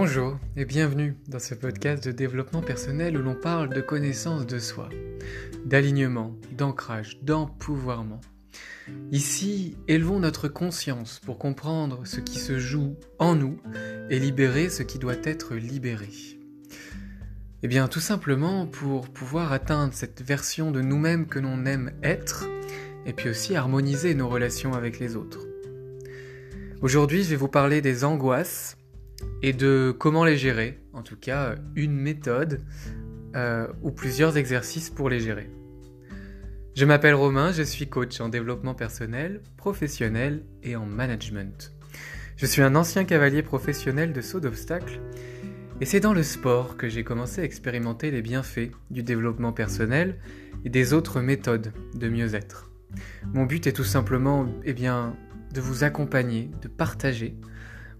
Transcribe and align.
Bonjour 0.00 0.38
et 0.56 0.64
bienvenue 0.64 1.16
dans 1.26 1.40
ce 1.40 1.56
podcast 1.56 2.04
de 2.04 2.12
développement 2.12 2.62
personnel 2.62 3.16
où 3.16 3.20
l'on 3.20 3.34
parle 3.34 3.74
de 3.74 3.80
connaissance 3.80 4.46
de 4.46 4.60
soi, 4.60 4.88
d'alignement, 5.64 6.36
d'ancrage, 6.52 7.18
d'empouvoirment. 7.22 8.20
Ici, 9.10 9.76
élevons 9.88 10.20
notre 10.20 10.46
conscience 10.46 11.18
pour 11.26 11.36
comprendre 11.36 12.02
ce 12.06 12.20
qui 12.20 12.38
se 12.38 12.60
joue 12.60 12.94
en 13.18 13.34
nous 13.34 13.58
et 14.08 14.20
libérer 14.20 14.70
ce 14.70 14.84
qui 14.84 15.00
doit 15.00 15.18
être 15.24 15.56
libéré. 15.56 16.10
Eh 17.64 17.66
bien, 17.66 17.88
tout 17.88 17.98
simplement 17.98 18.66
pour 18.68 19.08
pouvoir 19.08 19.52
atteindre 19.52 19.94
cette 19.94 20.22
version 20.22 20.70
de 20.70 20.80
nous-mêmes 20.80 21.26
que 21.26 21.40
l'on 21.40 21.66
aime 21.66 21.90
être, 22.04 22.46
et 23.04 23.12
puis 23.12 23.30
aussi 23.30 23.56
harmoniser 23.56 24.14
nos 24.14 24.28
relations 24.28 24.74
avec 24.74 25.00
les 25.00 25.16
autres. 25.16 25.44
Aujourd'hui, 26.82 27.24
je 27.24 27.30
vais 27.30 27.36
vous 27.36 27.48
parler 27.48 27.80
des 27.80 28.04
angoisses 28.04 28.77
et 29.42 29.52
de 29.52 29.94
comment 29.96 30.24
les 30.24 30.36
gérer, 30.36 30.80
en 30.92 31.02
tout 31.02 31.16
cas 31.16 31.56
une 31.74 31.96
méthode 31.96 32.60
euh, 33.36 33.68
ou 33.82 33.90
plusieurs 33.90 34.36
exercices 34.36 34.90
pour 34.90 35.08
les 35.10 35.20
gérer. 35.20 35.50
Je 36.74 36.84
m'appelle 36.84 37.14
Romain, 37.14 37.50
je 37.52 37.62
suis 37.62 37.88
coach 37.88 38.20
en 38.20 38.28
développement 38.28 38.74
personnel, 38.74 39.42
professionnel 39.56 40.44
et 40.62 40.76
en 40.76 40.86
management. 40.86 41.72
Je 42.36 42.46
suis 42.46 42.62
un 42.62 42.76
ancien 42.76 43.04
cavalier 43.04 43.42
professionnel 43.42 44.12
de 44.12 44.20
saut 44.20 44.38
d'obstacles 44.38 45.00
et 45.80 45.84
c'est 45.84 46.00
dans 46.00 46.12
le 46.12 46.22
sport 46.22 46.76
que 46.76 46.88
j'ai 46.88 47.04
commencé 47.04 47.40
à 47.40 47.44
expérimenter 47.44 48.10
les 48.10 48.22
bienfaits 48.22 48.70
du 48.90 49.02
développement 49.02 49.52
personnel 49.52 50.18
et 50.64 50.70
des 50.70 50.92
autres 50.92 51.20
méthodes 51.20 51.72
de 51.94 52.08
mieux-être. 52.08 52.70
Mon 53.34 53.44
but 53.44 53.66
est 53.66 53.72
tout 53.72 53.84
simplement 53.84 54.46
eh 54.64 54.72
bien, 54.72 55.16
de 55.52 55.60
vous 55.60 55.84
accompagner, 55.84 56.50
de 56.62 56.68
partager 56.68 57.36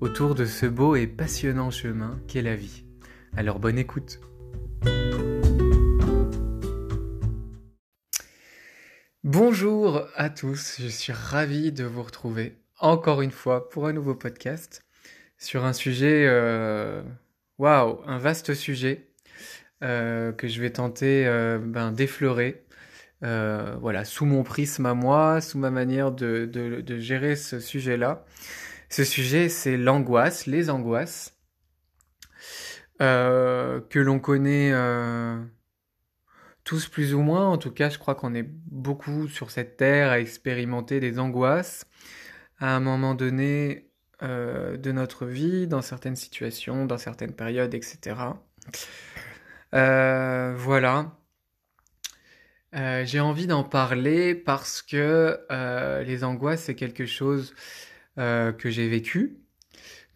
autour 0.00 0.34
de 0.34 0.44
ce 0.44 0.66
beau 0.66 0.96
et 0.96 1.06
passionnant 1.06 1.70
chemin 1.70 2.20
qu'est 2.28 2.42
la 2.42 2.54
vie. 2.54 2.84
Alors 3.36 3.58
bonne 3.58 3.78
écoute. 3.78 4.20
Bonjour 9.24 10.02
à 10.14 10.30
tous, 10.30 10.76
je 10.80 10.88
suis 10.88 11.12
ravi 11.12 11.72
de 11.72 11.84
vous 11.84 12.02
retrouver 12.02 12.56
encore 12.78 13.22
une 13.22 13.32
fois 13.32 13.69
pour 13.69 13.86
un 13.86 13.92
nouveau 13.92 14.14
podcast 14.14 14.82
sur 15.36 15.64
un 15.64 15.72
sujet, 15.72 16.26
euh, 16.26 17.02
waouh, 17.58 18.00
un 18.06 18.19
vaste 18.19 18.54
sujet 18.54 19.08
euh, 19.82 20.32
que 20.32 20.48
je 20.48 20.60
vais 20.60 20.70
tenter 20.70 21.26
euh, 21.26 21.58
ben, 21.58 21.92
d'effleurer. 21.92 22.64
voilà, 23.20 24.04
sous 24.04 24.26
mon 24.26 24.44
prisme 24.44 24.86
à 24.86 24.94
moi, 24.94 25.41
sous 25.41 25.58
ma 25.58 25.70
manière 25.70 26.12
de 26.12 26.98
gérer 26.98 27.36
ce 27.36 27.60
sujet-là. 27.60 28.24
Ce 28.89 29.05
sujet, 29.05 29.48
c'est 29.48 29.77
l'angoisse, 29.77 30.47
les 30.47 30.70
angoisses, 30.70 31.36
euh, 33.03 33.81
que 33.91 33.98
l'on 33.98 34.19
connaît 34.19 34.70
euh, 34.72 35.39
tous 36.64 36.89
plus 36.89 37.14
ou 37.14 37.20
moins. 37.20 37.47
En 37.48 37.59
tout 37.59 37.70
cas, 37.70 37.91
je 37.91 37.98
crois 37.98 38.14
qu'on 38.14 38.34
est 38.34 38.47
beaucoup 38.47 39.28
sur 39.28 39.50
cette 39.50 39.77
terre 39.77 40.11
à 40.11 40.20
expérimenter 40.20 41.00
des 41.00 41.19
angoisses 41.19 41.84
à 42.61 42.75
un 42.75 42.81
moment 42.81 43.14
donné 43.14 43.91
euh, 44.22 44.77
de 44.78 44.91
notre 44.91 45.27
vie, 45.27 45.66
dans 45.69 45.83
certaines 45.83 46.16
situations, 46.16 46.86
dans 46.86 46.98
certaines 46.98 47.34
périodes, 47.34 47.75
etc. 47.75 48.16
voilà. 49.72 51.12
J'ai 52.72 53.20
envie 53.20 53.47
d'en 53.47 53.64
parler 53.64 54.34
parce 54.34 54.83
que 54.83 55.39
les 56.05 56.25
angoisses, 56.25 56.64
c'est 56.64 56.75
quelque 56.75 57.06
chose 57.06 57.55
euh, 58.19 58.52
que 58.52 58.70
j'ai 58.70 58.88
vécu, 58.88 59.38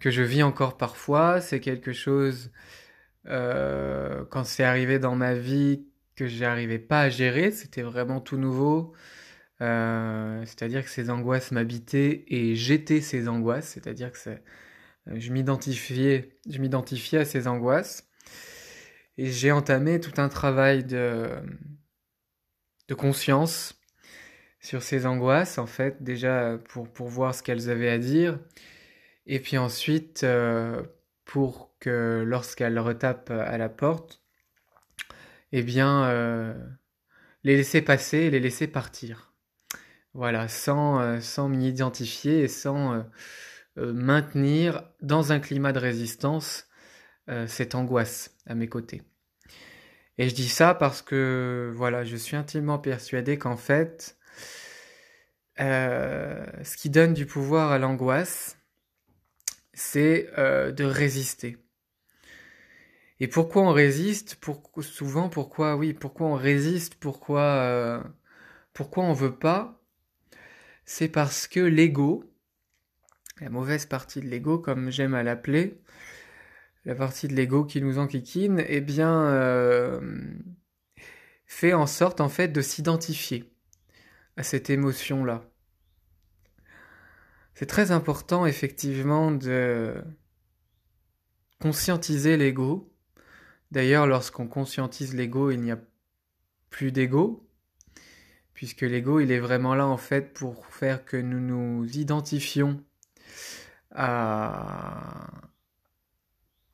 que 0.00 0.10
je 0.10 0.22
vis 0.22 0.42
encore 0.42 0.76
parfois. 0.76 1.40
C'est 1.40 1.60
quelque 1.60 1.92
chose, 1.92 2.50
euh, 3.26 4.24
quand 4.30 4.44
c'est 4.44 4.64
arrivé 4.64 4.98
dans 4.98 5.16
ma 5.16 5.34
vie, 5.34 5.86
que 6.16 6.26
j'arrivais 6.26 6.78
pas 6.78 7.02
à 7.02 7.08
gérer. 7.10 7.50
C'était 7.52 7.82
vraiment 7.82 8.20
tout 8.20 8.36
nouveau. 8.36 8.92
Euh, 9.60 10.44
c'est-à-dire 10.44 10.84
que 10.84 10.90
ces 10.90 11.10
angoisses 11.10 11.52
m'habitaient 11.52 12.24
et 12.28 12.56
j'étais 12.56 13.00
ces 13.00 13.28
angoisses. 13.28 13.68
C'est-à-dire 13.68 14.10
que 14.12 14.18
je 15.06 15.32
m'identifiais, 15.32 16.38
je 16.48 16.58
m'identifiais 16.58 17.20
à 17.20 17.24
ces 17.24 17.46
angoisses. 17.46 18.08
Et 19.18 19.30
j'ai 19.30 19.52
entamé 19.52 20.00
tout 20.00 20.20
un 20.20 20.28
travail 20.28 20.84
de, 20.84 21.28
de 22.88 22.94
conscience, 22.94 23.81
sur 24.62 24.82
ces 24.82 25.06
angoisses, 25.06 25.58
en 25.58 25.66
fait, 25.66 26.02
déjà 26.02 26.58
pour, 26.68 26.88
pour 26.88 27.08
voir 27.08 27.34
ce 27.34 27.42
qu'elles 27.42 27.68
avaient 27.68 27.90
à 27.90 27.98
dire, 27.98 28.38
et 29.26 29.40
puis 29.40 29.58
ensuite 29.58 30.22
euh, 30.22 30.82
pour 31.24 31.74
que 31.80 32.22
lorsqu'elles 32.24 32.78
retapent 32.78 33.30
à 33.32 33.58
la 33.58 33.68
porte, 33.68 34.22
eh 35.50 35.62
bien, 35.62 36.04
euh, 36.04 36.54
les 37.42 37.56
laisser 37.56 37.82
passer 37.82 38.18
et 38.18 38.30
les 38.30 38.40
laisser 38.40 38.68
partir. 38.68 39.34
Voilà, 40.14 40.46
sans, 40.46 41.00
euh, 41.00 41.20
sans 41.20 41.48
m'y 41.48 41.68
identifier 41.68 42.42
et 42.42 42.48
sans 42.48 43.04
maintenir 43.76 44.84
dans 45.00 45.32
un 45.32 45.40
climat 45.40 45.72
de 45.72 45.78
résistance 45.78 46.68
cette 47.46 47.74
angoisse 47.74 48.36
à 48.46 48.54
mes 48.54 48.68
côtés. 48.68 49.02
Et 50.18 50.28
je 50.28 50.34
dis 50.34 50.48
ça 50.48 50.74
parce 50.74 51.00
que, 51.00 51.72
voilà, 51.74 52.04
je 52.04 52.16
suis 52.16 52.36
intimement 52.36 52.78
persuadé 52.78 53.38
qu'en 53.38 53.56
fait, 53.56 54.18
euh, 54.20 54.21
ce 55.58 56.76
qui 56.76 56.90
donne 56.90 57.14
du 57.14 57.26
pouvoir 57.26 57.72
à 57.72 57.78
l'angoisse, 57.78 58.56
c'est 59.74 60.28
euh, 60.38 60.72
de 60.72 60.84
résister. 60.84 61.58
Et 63.20 63.28
pourquoi 63.28 63.62
on 63.62 63.72
résiste? 63.72 64.36
Pour, 64.36 64.62
Souvent, 64.80 65.28
pourquoi 65.28 65.76
Oui, 65.76 65.92
pourquoi 65.92 66.26
on 66.28 66.34
résiste? 66.34 66.96
Pourquoi 66.96 67.42
euh, 67.42 68.02
Pourquoi 68.72 69.04
on 69.04 69.12
veut 69.12 69.34
pas? 69.34 69.80
C'est 70.84 71.08
parce 71.08 71.46
que 71.46 71.60
l'ego, 71.60 72.24
la 73.40 73.48
mauvaise 73.50 73.86
partie 73.86 74.20
de 74.20 74.26
l'ego, 74.26 74.58
comme 74.58 74.90
j'aime 74.90 75.14
à 75.14 75.22
l'appeler, 75.22 75.80
la 76.84 76.94
partie 76.94 77.28
de 77.28 77.34
l'ego 77.34 77.64
qui 77.64 77.80
nous 77.80 77.98
enquiquine, 77.98 78.64
eh 78.66 78.80
bien, 78.80 80.00
fait 81.46 81.74
en 81.74 81.86
sorte 81.86 82.20
en 82.20 82.28
fait 82.28 82.48
de 82.48 82.60
s'identifier 82.60 83.51
à 84.36 84.42
cette 84.42 84.70
émotion-là. 84.70 85.44
C'est 87.54 87.66
très 87.66 87.90
important 87.90 88.46
effectivement 88.46 89.30
de 89.30 90.02
conscientiser 91.60 92.36
l'ego. 92.36 92.92
D'ailleurs, 93.70 94.06
lorsqu'on 94.06 94.48
conscientise 94.48 95.14
l'ego, 95.14 95.50
il 95.50 95.60
n'y 95.60 95.70
a 95.70 95.78
plus 96.70 96.92
d'ego, 96.92 97.48
puisque 98.54 98.80
l'ego, 98.80 99.20
il 99.20 99.30
est 99.30 99.38
vraiment 99.38 99.74
là 99.74 99.86
en 99.86 99.96
fait 99.96 100.32
pour 100.32 100.66
faire 100.66 101.04
que 101.04 101.16
nous 101.16 101.40
nous 101.40 101.86
identifions 101.96 102.82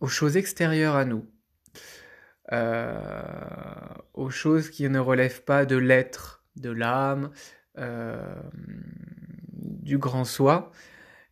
aux 0.00 0.08
choses 0.08 0.36
extérieures 0.36 0.94
à 0.94 1.04
nous, 1.04 1.28
euh, 2.52 3.00
aux 4.14 4.30
choses 4.30 4.70
qui 4.70 4.88
ne 4.88 5.00
relèvent 5.00 5.42
pas 5.42 5.66
de 5.66 5.76
l'être 5.76 6.37
de 6.60 6.70
l'âme, 6.70 7.30
euh, 7.78 8.42
du 9.52 9.98
grand 9.98 10.24
soi. 10.24 10.72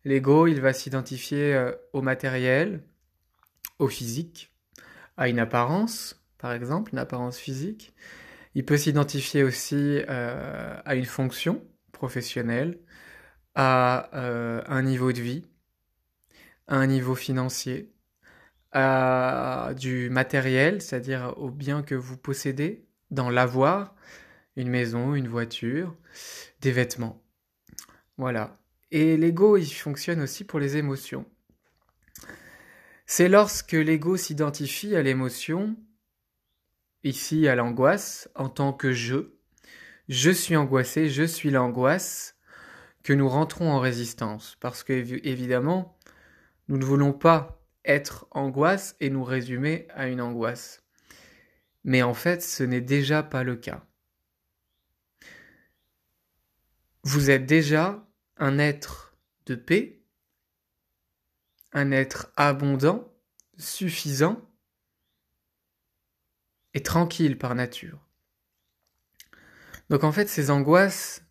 L'ego, 0.05 0.47
il 0.47 0.61
va 0.61 0.73
s'identifier 0.73 1.53
euh, 1.53 1.71
au 1.93 2.01
matériel, 2.01 2.83
au 3.79 3.87
physique, 3.87 4.53
à 5.17 5.29
une 5.29 5.39
apparence, 5.39 6.23
par 6.37 6.53
exemple, 6.53 6.91
une 6.93 6.99
apparence 6.99 7.37
physique. 7.37 7.93
Il 8.55 8.65
peut 8.65 8.77
s'identifier 8.77 9.43
aussi 9.43 10.01
euh, 10.09 10.79
à 10.85 10.95
une 10.95 11.05
fonction 11.05 11.63
professionnelle, 11.91 12.79
à 13.55 14.09
un 14.13 14.81
niveau 14.83 15.11
de 15.11 15.19
vie, 15.19 15.43
à 16.67 16.75
un 16.75 16.85
niveau 16.85 17.15
financier, 17.15 17.91
à 18.71 19.71
du 19.75 20.11
matériel, 20.11 20.79
c'est-à-dire 20.81 21.33
au 21.37 21.49
bien 21.49 21.81
que 21.81 21.95
vous 21.95 22.17
possédez, 22.17 22.85
dans 23.09 23.29
l'avoir, 23.29 23.95
une 24.57 24.69
maison, 24.69 25.15
une 25.15 25.27
voiture, 25.27 25.95
des 26.59 26.71
vêtements. 26.71 27.23
Voilà. 28.17 28.59
Et 28.91 29.15
l'ego, 29.15 29.55
il 29.55 29.69
fonctionne 29.69 30.21
aussi 30.21 30.43
pour 30.43 30.59
les 30.59 30.75
émotions. 30.75 31.25
C'est 33.05 33.29
lorsque 33.29 33.73
l'ego 33.73 34.17
s'identifie 34.17 34.95
à 34.95 35.03
l'émotion, 35.03 35.77
ici 37.03 37.47
à 37.47 37.55
l'angoisse, 37.55 38.29
en 38.35 38.49
tant 38.49 38.73
que 38.73 38.91
je, 38.91 39.31
je 40.09 40.31
suis 40.31 40.55
angoissé, 40.55 41.07
je 41.07 41.23
suis 41.23 41.51
l'angoisse, 41.51 42.35
que 43.03 43.13
nous 43.13 43.29
rentrons 43.29 43.71
en 43.71 43.79
résistance. 43.79 44.57
Parce 44.59 44.83
que, 44.83 44.91
évidemment, 45.25 45.97
nous 46.67 46.77
ne 46.77 46.83
voulons 46.83 47.13
pas 47.13 47.63
être 47.85 48.27
angoisse 48.31 48.95
et 48.99 49.09
nous 49.09 49.23
résumer 49.23 49.87
à 49.93 50.07
une 50.07 50.19
angoisse. 50.19 50.83
Mais 51.83 52.01
en 52.01 52.13
fait, 52.13 52.41
ce 52.41 52.63
n'est 52.63 52.81
déjà 52.81 53.23
pas 53.23 53.43
le 53.43 53.55
cas. 53.55 53.86
Vous 57.03 57.29
êtes 57.29 57.45
déjà 57.45 58.05
un 58.37 58.59
être 58.59 59.17
de 59.45 59.55
paix, 59.55 60.03
un 61.71 61.91
être 61.91 62.31
abondant, 62.35 63.13
suffisant 63.57 64.41
et 66.73 66.83
tranquille 66.83 67.37
par 67.37 67.55
nature. 67.55 68.07
Donc 69.89 70.03
en 70.03 70.11
fait, 70.11 70.27
ces 70.27 70.51
angoisses, 70.51 71.23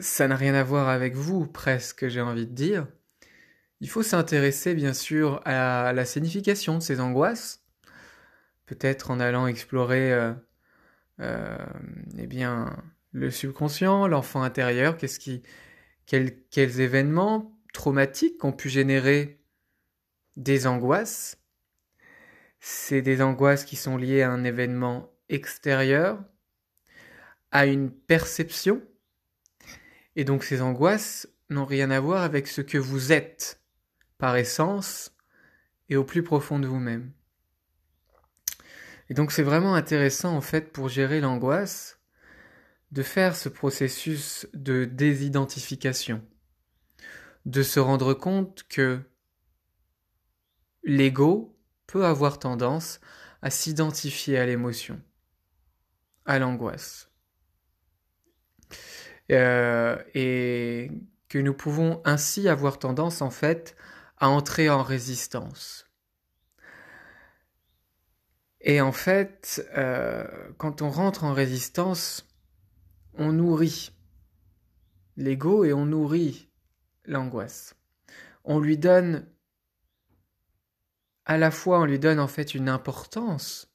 ça 0.00 0.28
n'a 0.28 0.36
rien 0.36 0.54
à 0.54 0.62
voir 0.62 0.88
avec 0.88 1.14
vous, 1.14 1.46
presque, 1.46 2.08
j'ai 2.08 2.20
envie 2.20 2.46
de 2.46 2.54
dire. 2.54 2.86
Il 3.80 3.88
faut 3.88 4.02
s'intéresser, 4.02 4.74
bien 4.74 4.92
sûr, 4.92 5.40
à 5.44 5.92
la 5.92 6.04
signification 6.04 6.78
de 6.78 6.82
ces 6.82 7.00
angoisses, 7.00 7.64
peut-être 8.66 9.10
en 9.10 9.20
allant 9.20 9.46
explorer, 9.46 10.12
euh, 10.12 10.32
euh, 11.20 11.66
eh 12.18 12.26
bien, 12.26 12.76
le 13.18 13.30
subconscient, 13.30 14.06
l'enfant 14.06 14.42
intérieur, 14.42 14.96
qu'est-ce 14.96 15.18
qui, 15.18 15.42
quels, 16.06 16.42
quels 16.50 16.80
événements 16.80 17.58
traumatiques 17.74 18.44
ont 18.44 18.52
pu 18.52 18.68
générer 18.68 19.40
des 20.36 20.66
angoisses. 20.66 21.36
C'est 22.60 23.02
des 23.02 23.20
angoisses 23.20 23.64
qui 23.64 23.76
sont 23.76 23.96
liées 23.96 24.22
à 24.22 24.30
un 24.30 24.44
événement 24.44 25.12
extérieur, 25.28 26.22
à 27.50 27.66
une 27.66 27.90
perception. 27.90 28.82
Et 30.16 30.24
donc 30.24 30.44
ces 30.44 30.62
angoisses 30.62 31.28
n'ont 31.50 31.66
rien 31.66 31.90
à 31.90 32.00
voir 32.00 32.22
avec 32.22 32.46
ce 32.46 32.60
que 32.60 32.78
vous 32.78 33.12
êtes 33.12 33.60
par 34.16 34.36
essence 34.36 35.12
et 35.88 35.96
au 35.96 36.04
plus 36.04 36.22
profond 36.22 36.58
de 36.58 36.66
vous-même. 36.66 37.12
Et 39.10 39.14
donc 39.14 39.32
c'est 39.32 39.42
vraiment 39.42 39.74
intéressant 39.74 40.36
en 40.36 40.40
fait 40.40 40.72
pour 40.72 40.88
gérer 40.88 41.20
l'angoisse 41.20 41.97
de 42.90 43.02
faire 43.02 43.36
ce 43.36 43.48
processus 43.48 44.46
de 44.54 44.84
désidentification, 44.84 46.22
de 47.46 47.62
se 47.62 47.80
rendre 47.80 48.14
compte 48.14 48.64
que 48.68 49.00
l'ego 50.84 51.58
peut 51.86 52.04
avoir 52.04 52.38
tendance 52.38 53.00
à 53.42 53.50
s'identifier 53.50 54.38
à 54.38 54.46
l'émotion, 54.46 55.00
à 56.24 56.38
l'angoisse. 56.38 57.10
Euh, 59.30 60.02
et 60.14 60.90
que 61.28 61.38
nous 61.38 61.52
pouvons 61.52 62.00
ainsi 62.06 62.48
avoir 62.48 62.78
tendance 62.78 63.20
en 63.20 63.30
fait 63.30 63.76
à 64.16 64.28
entrer 64.28 64.70
en 64.70 64.82
résistance. 64.82 65.86
Et 68.60 68.80
en 68.80 68.92
fait, 68.92 69.66
euh, 69.76 70.26
quand 70.56 70.82
on 70.82 70.90
rentre 70.90 71.24
en 71.24 71.32
résistance, 71.32 72.27
on 73.18 73.32
nourrit 73.32 73.90
l'ego 75.16 75.64
et 75.64 75.72
on 75.72 75.86
nourrit 75.86 76.48
l'angoisse. 77.04 77.74
On 78.44 78.60
lui 78.60 78.78
donne, 78.78 79.26
à 81.26 81.36
la 81.36 81.50
fois 81.50 81.80
on 81.80 81.84
lui 81.84 81.98
donne 81.98 82.20
en 82.20 82.28
fait 82.28 82.54
une 82.54 82.68
importance 82.68 83.74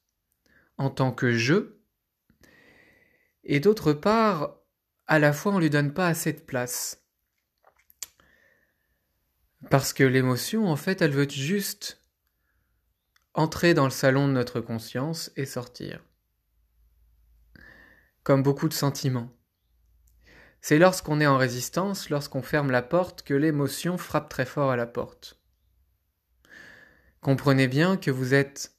en 0.78 0.90
tant 0.90 1.12
que 1.12 1.32
je, 1.32 1.76
et 3.44 3.60
d'autre 3.60 3.92
part, 3.92 4.56
à 5.06 5.18
la 5.18 5.32
fois 5.32 5.52
on 5.52 5.58
lui 5.58 5.70
donne 5.70 5.92
pas 5.92 6.08
assez 6.08 6.32
de 6.32 6.40
place. 6.40 7.04
Parce 9.70 9.92
que 9.92 10.04
l'émotion, 10.04 10.66
en 10.68 10.76
fait, 10.76 11.00
elle 11.00 11.12
veut 11.12 11.28
juste 11.28 12.02
entrer 13.32 13.72
dans 13.72 13.84
le 13.84 13.90
salon 13.90 14.28
de 14.28 14.32
notre 14.32 14.60
conscience 14.60 15.30
et 15.36 15.46
sortir 15.46 16.02
comme 18.24 18.42
beaucoup 18.42 18.68
de 18.68 18.74
sentiments. 18.74 19.30
C'est 20.60 20.78
lorsqu'on 20.78 21.20
est 21.20 21.26
en 21.26 21.36
résistance, 21.36 22.08
lorsqu'on 22.08 22.42
ferme 22.42 22.70
la 22.70 22.82
porte, 22.82 23.22
que 23.22 23.34
l'émotion 23.34 23.98
frappe 23.98 24.30
très 24.30 24.46
fort 24.46 24.70
à 24.70 24.76
la 24.76 24.86
porte. 24.86 25.38
Comprenez 27.20 27.68
bien 27.68 27.96
que 27.96 28.10
vous 28.10 28.34
êtes, 28.34 28.74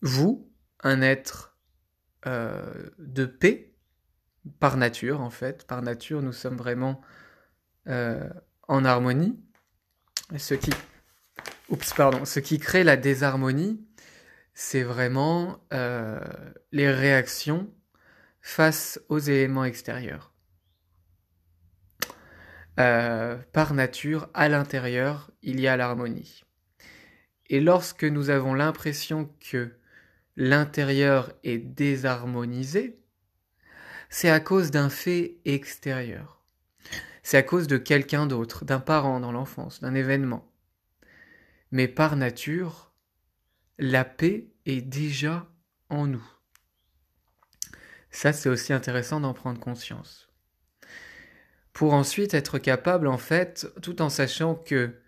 vous, 0.00 0.50
un 0.82 1.02
être 1.02 1.58
euh, 2.26 2.90
de 2.98 3.26
paix, 3.26 3.74
par 4.58 4.76
nature 4.76 5.20
en 5.20 5.30
fait. 5.30 5.66
Par 5.66 5.82
nature, 5.82 6.22
nous 6.22 6.32
sommes 6.32 6.56
vraiment 6.56 7.00
euh, 7.86 8.28
en 8.68 8.84
harmonie. 8.84 9.38
Ce 10.38 10.54
ce 12.24 12.40
qui 12.40 12.58
crée 12.58 12.84
la 12.84 12.96
désharmonie, 12.96 13.86
c'est 14.54 14.82
vraiment 14.82 15.64
euh, 15.72 16.20
les 16.72 16.90
réactions 16.90 17.72
face 18.40 19.00
aux 19.08 19.18
éléments 19.18 19.64
extérieurs. 19.64 20.32
Euh, 22.78 23.36
par 23.52 23.74
nature, 23.74 24.28
à 24.32 24.48
l'intérieur, 24.48 25.30
il 25.42 25.60
y 25.60 25.68
a 25.68 25.76
l'harmonie. 25.76 26.44
Et 27.48 27.60
lorsque 27.60 28.04
nous 28.04 28.30
avons 28.30 28.54
l'impression 28.54 29.28
que 29.50 29.76
l'intérieur 30.36 31.32
est 31.44 31.58
désharmonisé, 31.58 32.98
c'est 34.08 34.30
à 34.30 34.40
cause 34.40 34.70
d'un 34.70 34.88
fait 34.88 35.36
extérieur. 35.44 36.42
C'est 37.22 37.36
à 37.36 37.42
cause 37.42 37.66
de 37.66 37.76
quelqu'un 37.76 38.26
d'autre, 38.26 38.64
d'un 38.64 38.80
parent 38.80 39.20
dans 39.20 39.32
l'enfance, 39.32 39.80
d'un 39.80 39.94
événement. 39.94 40.50
Mais 41.70 41.86
par 41.86 42.16
nature, 42.16 42.89
la 43.80 44.04
paix 44.04 44.46
est 44.66 44.82
déjà 44.82 45.50
en 45.88 46.06
nous. 46.06 46.24
Ça, 48.10 48.32
c'est 48.32 48.48
aussi 48.48 48.72
intéressant 48.72 49.20
d'en 49.20 49.34
prendre 49.34 49.58
conscience. 49.58 50.28
Pour 51.72 51.94
ensuite 51.94 52.34
être 52.34 52.58
capable, 52.58 53.06
en 53.06 53.18
fait, 53.18 53.66
tout 53.82 54.02
en 54.02 54.10
sachant 54.10 54.54
que 54.54 55.00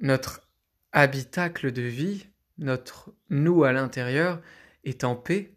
notre 0.00 0.48
habitacle 0.92 1.72
de 1.72 1.82
vie, 1.82 2.28
notre 2.58 3.12
nous 3.28 3.64
à 3.64 3.72
l'intérieur, 3.72 4.40
est 4.84 5.02
en 5.02 5.16
paix, 5.16 5.52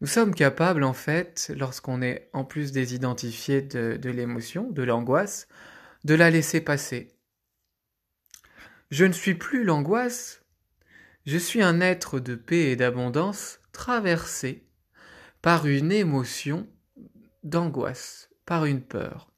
nous 0.00 0.06
sommes 0.06 0.34
capables, 0.34 0.84
en 0.84 0.92
fait, 0.92 1.50
lorsqu'on 1.56 2.02
est 2.02 2.28
en 2.34 2.44
plus 2.44 2.72
désidentifié 2.72 3.62
de, 3.62 4.10
l'émotion, 4.10 4.70
de 4.70 4.82
l'angoisse, 4.82 5.48
de 6.04 6.14
la 6.14 6.30
laisser 6.30 6.60
passer, 6.60 7.13
je 8.94 9.04
ne 9.04 9.12
suis 9.12 9.34
plus 9.34 9.64
l'angoisse, 9.64 10.44
je 11.26 11.36
suis 11.36 11.64
un 11.64 11.80
être 11.80 12.20
de 12.20 12.36
paix 12.36 12.70
et 12.70 12.76
d'abondance 12.76 13.58
traversé 13.72 14.68
par 15.42 15.66
une 15.66 15.90
émotion 15.90 16.68
d'angoisse, 17.42 18.30
par 18.46 18.66
une 18.66 18.80
peur. 18.80 19.32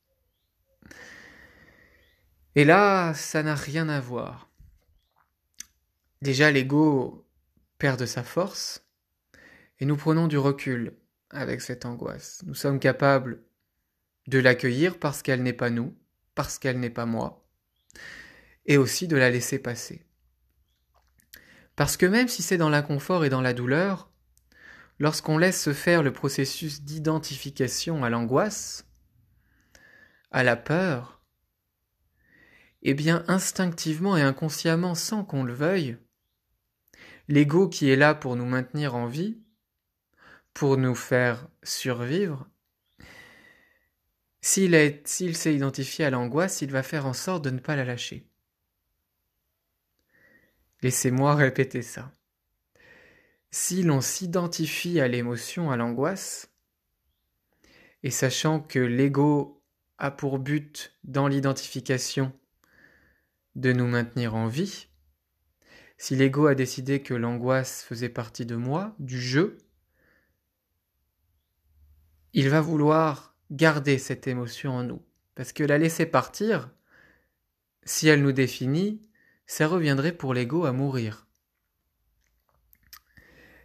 Et 2.55 2.67
là, 2.67 3.15
ça 3.15 3.43
n'a 3.43 3.55
rien 3.55 3.89
à 3.89 3.99
voir. 3.99 4.51
Déjà, 6.21 6.51
l'ego 6.51 7.27
perd 7.79 7.99
de 7.99 8.05
sa 8.05 8.23
force, 8.23 8.87
et 9.81 9.87
nous 9.87 9.97
prenons 9.97 10.29
du 10.29 10.37
recul 10.37 10.99
avec 11.31 11.63
cette 11.63 11.87
angoisse. 11.87 12.43
Nous 12.45 12.55
sommes 12.55 12.79
capables 12.79 13.43
de 14.27 14.39
l'accueillir 14.39 14.99
parce 14.99 15.23
qu'elle 15.23 15.43
n'est 15.43 15.55
pas 15.55 15.71
nous, 15.71 15.97
parce 16.35 16.59
qu'elle 16.59 16.79
n'est 16.79 16.91
pas 16.91 17.07
moi, 17.07 17.46
et 18.67 18.77
aussi 18.77 19.09
de 19.09 19.17
la 19.17 19.31
laisser 19.31 19.59
passer. 19.59 20.05
Parce 21.77 21.97
que 21.97 22.07
même 22.07 22.29
si 22.29 22.43
c'est 22.43 22.57
dans 22.57 22.71
l'inconfort 22.71 23.25
et 23.25 23.29
dans 23.29 23.41
la 23.41 23.53
douleur, 23.53 24.11
lorsqu'on 24.99 25.39
laisse 25.39 25.63
se 25.63 25.73
faire 25.73 26.03
le 26.03 26.13
processus 26.13 26.83
d'identification 26.83 28.05
à 28.05 28.11
l'angoisse, 28.11 28.87
à 30.31 30.43
la 30.43 30.57
peur, 30.57 31.23
eh 32.83 32.95
bien 32.95 33.25
instinctivement 33.29 34.17
et 34.17 34.23
inconsciemment 34.23 34.95
sans 34.95 35.25
qu'on 35.25 35.45
le 35.45 35.53
veuille, 35.53 35.99
l'ego 37.29 37.69
qui 37.69 37.91
est 37.91 37.97
là 37.97 38.15
pour 38.15 38.37
nous 38.37 38.47
maintenir 38.47 38.95
en 38.95 39.07
vie, 39.07 39.39
pour 40.55 40.77
nous 40.77 40.95
faire 40.95 41.49
survivre, 41.63 42.49
s'il 44.41 45.37
s'est 45.37 45.55
identifié 45.55 46.05
à 46.05 46.11
l'angoisse, 46.11 46.63
il 46.63 46.71
va 46.71 46.85
faire 46.85 47.07
en 47.07 47.13
sorte 47.13 47.45
de 47.45 47.51
ne 47.51 47.59
pas 47.59 47.75
la 47.75 47.85
lâcher. 47.85 48.31
Laissez-moi 50.83 51.35
répéter 51.35 51.83
ça. 51.83 52.13
Si 53.51 53.83
l'on 53.83 54.01
s'identifie 54.01 55.01
à 55.01 55.09
l'émotion, 55.09 55.71
à 55.71 55.77
l'angoisse, 55.77 56.53
et 58.03 58.11
sachant 58.11 58.61
que 58.61 58.79
l'ego 58.79 59.63
a 59.99 60.11
pour 60.11 60.39
but 60.39 60.97
dans 61.05 61.29
l'identification 61.29 62.33
de 63.55 63.73
nous 63.73 63.87
maintenir 63.87 64.35
en 64.35 64.47
vie, 64.47 64.89
si 65.99 66.15
l'ego 66.15 66.47
a 66.47 66.55
décidé 66.55 67.03
que 67.03 67.15
l'angoisse 67.15 67.83
faisait 67.83 68.11
partie 68.11 68.45
de 68.45 68.57
moi, 68.57 68.95
du 68.99 69.21
jeu, 69.21 69.57
il 72.35 72.51
va 72.51 72.61
vouloir 72.61 73.35
garder 73.51 73.97
cette 73.97 74.27
émotion 74.27 74.73
en 74.73 74.83
nous. 74.83 75.03
Parce 75.35 75.53
que 75.53 75.65
la 75.65 75.79
laisser 75.79 76.05
partir, 76.05 76.71
si 77.85 78.09
elle 78.09 78.23
nous 78.23 78.33
définit, 78.33 79.01
ça 79.47 79.67
reviendrait 79.69 80.13
pour 80.13 80.35
l'ego 80.35 80.65
à 80.65 80.73
mourir. 80.73 81.27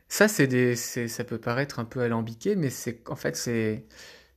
Ça, 0.08 0.28
c'est 0.28 0.48
des, 0.48 0.76
ça 0.76 1.24
peut 1.24 1.40
paraître 1.40 1.80
un 1.80 1.86
peu 1.86 2.02
alambiqué, 2.02 2.56
mais 2.56 2.70
c'est, 2.70 3.08
en 3.10 3.16
fait, 3.16 3.36
c'est, 3.36 3.86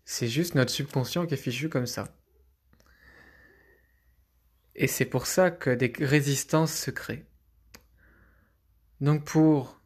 c'est 0.04 0.28
juste 0.28 0.54
notre 0.54 0.70
subconscient 0.70 1.26
qui 1.26 1.34
est 1.34 1.38
fichu 1.38 1.68
comme 1.68 1.86
ça. 1.86 2.16
Et 4.76 4.86
c'est 4.86 5.04
pour 5.04 5.26
ça 5.26 5.50
que 5.50 5.70
des 5.70 5.92
résistances 5.98 6.74
se 6.74 6.90
créent. 6.90 7.26
Donc 9.00 9.24
pour 9.24 9.80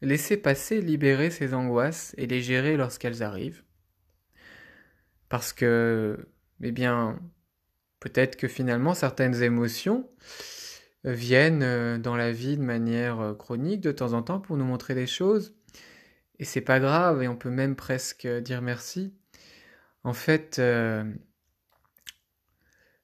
laisser 0.00 0.36
passer, 0.36 0.80
libérer 0.80 1.30
ces 1.30 1.54
angoisses 1.54 2.14
et 2.18 2.26
les 2.26 2.42
gérer 2.42 2.76
lorsqu'elles 2.76 3.22
arrivent, 3.22 3.64
parce 5.28 5.52
que, 5.52 6.28
eh 6.62 6.72
bien, 6.72 7.18
peut-être 8.00 8.36
que 8.36 8.48
finalement 8.48 8.94
certaines 8.94 9.42
émotions 9.42 10.08
viennent 11.04 11.62
euh, 11.62 11.98
dans 11.98 12.16
la 12.16 12.32
vie 12.32 12.56
de 12.56 12.62
manière 12.62 13.20
euh, 13.20 13.34
chronique 13.34 13.80
de 13.80 13.92
temps 13.92 14.12
en 14.12 14.22
temps 14.22 14.40
pour 14.40 14.56
nous 14.56 14.64
montrer 14.64 14.94
des 14.94 15.06
choses. 15.06 15.54
Et 16.38 16.44
c'est 16.44 16.60
pas 16.60 16.80
grave, 16.80 17.22
et 17.22 17.28
on 17.28 17.36
peut 17.36 17.50
même 17.50 17.76
presque 17.76 18.26
dire 18.26 18.62
merci. 18.62 19.14
En 20.04 20.12
fait, 20.12 20.58
euh, 20.58 21.04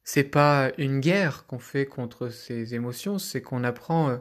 c'est 0.04 0.24
pas 0.24 0.70
une 0.78 1.00
guerre 1.00 1.46
qu'on 1.46 1.58
fait 1.58 1.86
contre 1.86 2.28
ces 2.28 2.74
émotions, 2.74 3.18
c'est 3.18 3.42
qu'on 3.42 3.64
apprend 3.64 4.20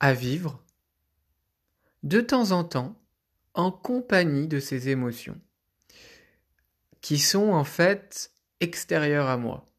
à 0.00 0.12
vivre 0.12 0.64
de 2.02 2.20
temps 2.20 2.50
en 2.50 2.64
temps 2.64 3.00
en 3.54 3.70
compagnie 3.70 4.48
de 4.48 4.58
ces 4.58 4.88
émotions 4.88 5.40
qui 7.00 7.18
sont 7.18 7.50
en 7.50 7.64
fait 7.64 8.32
extérieures 8.60 9.28
à 9.28 9.36
moi. 9.36 9.73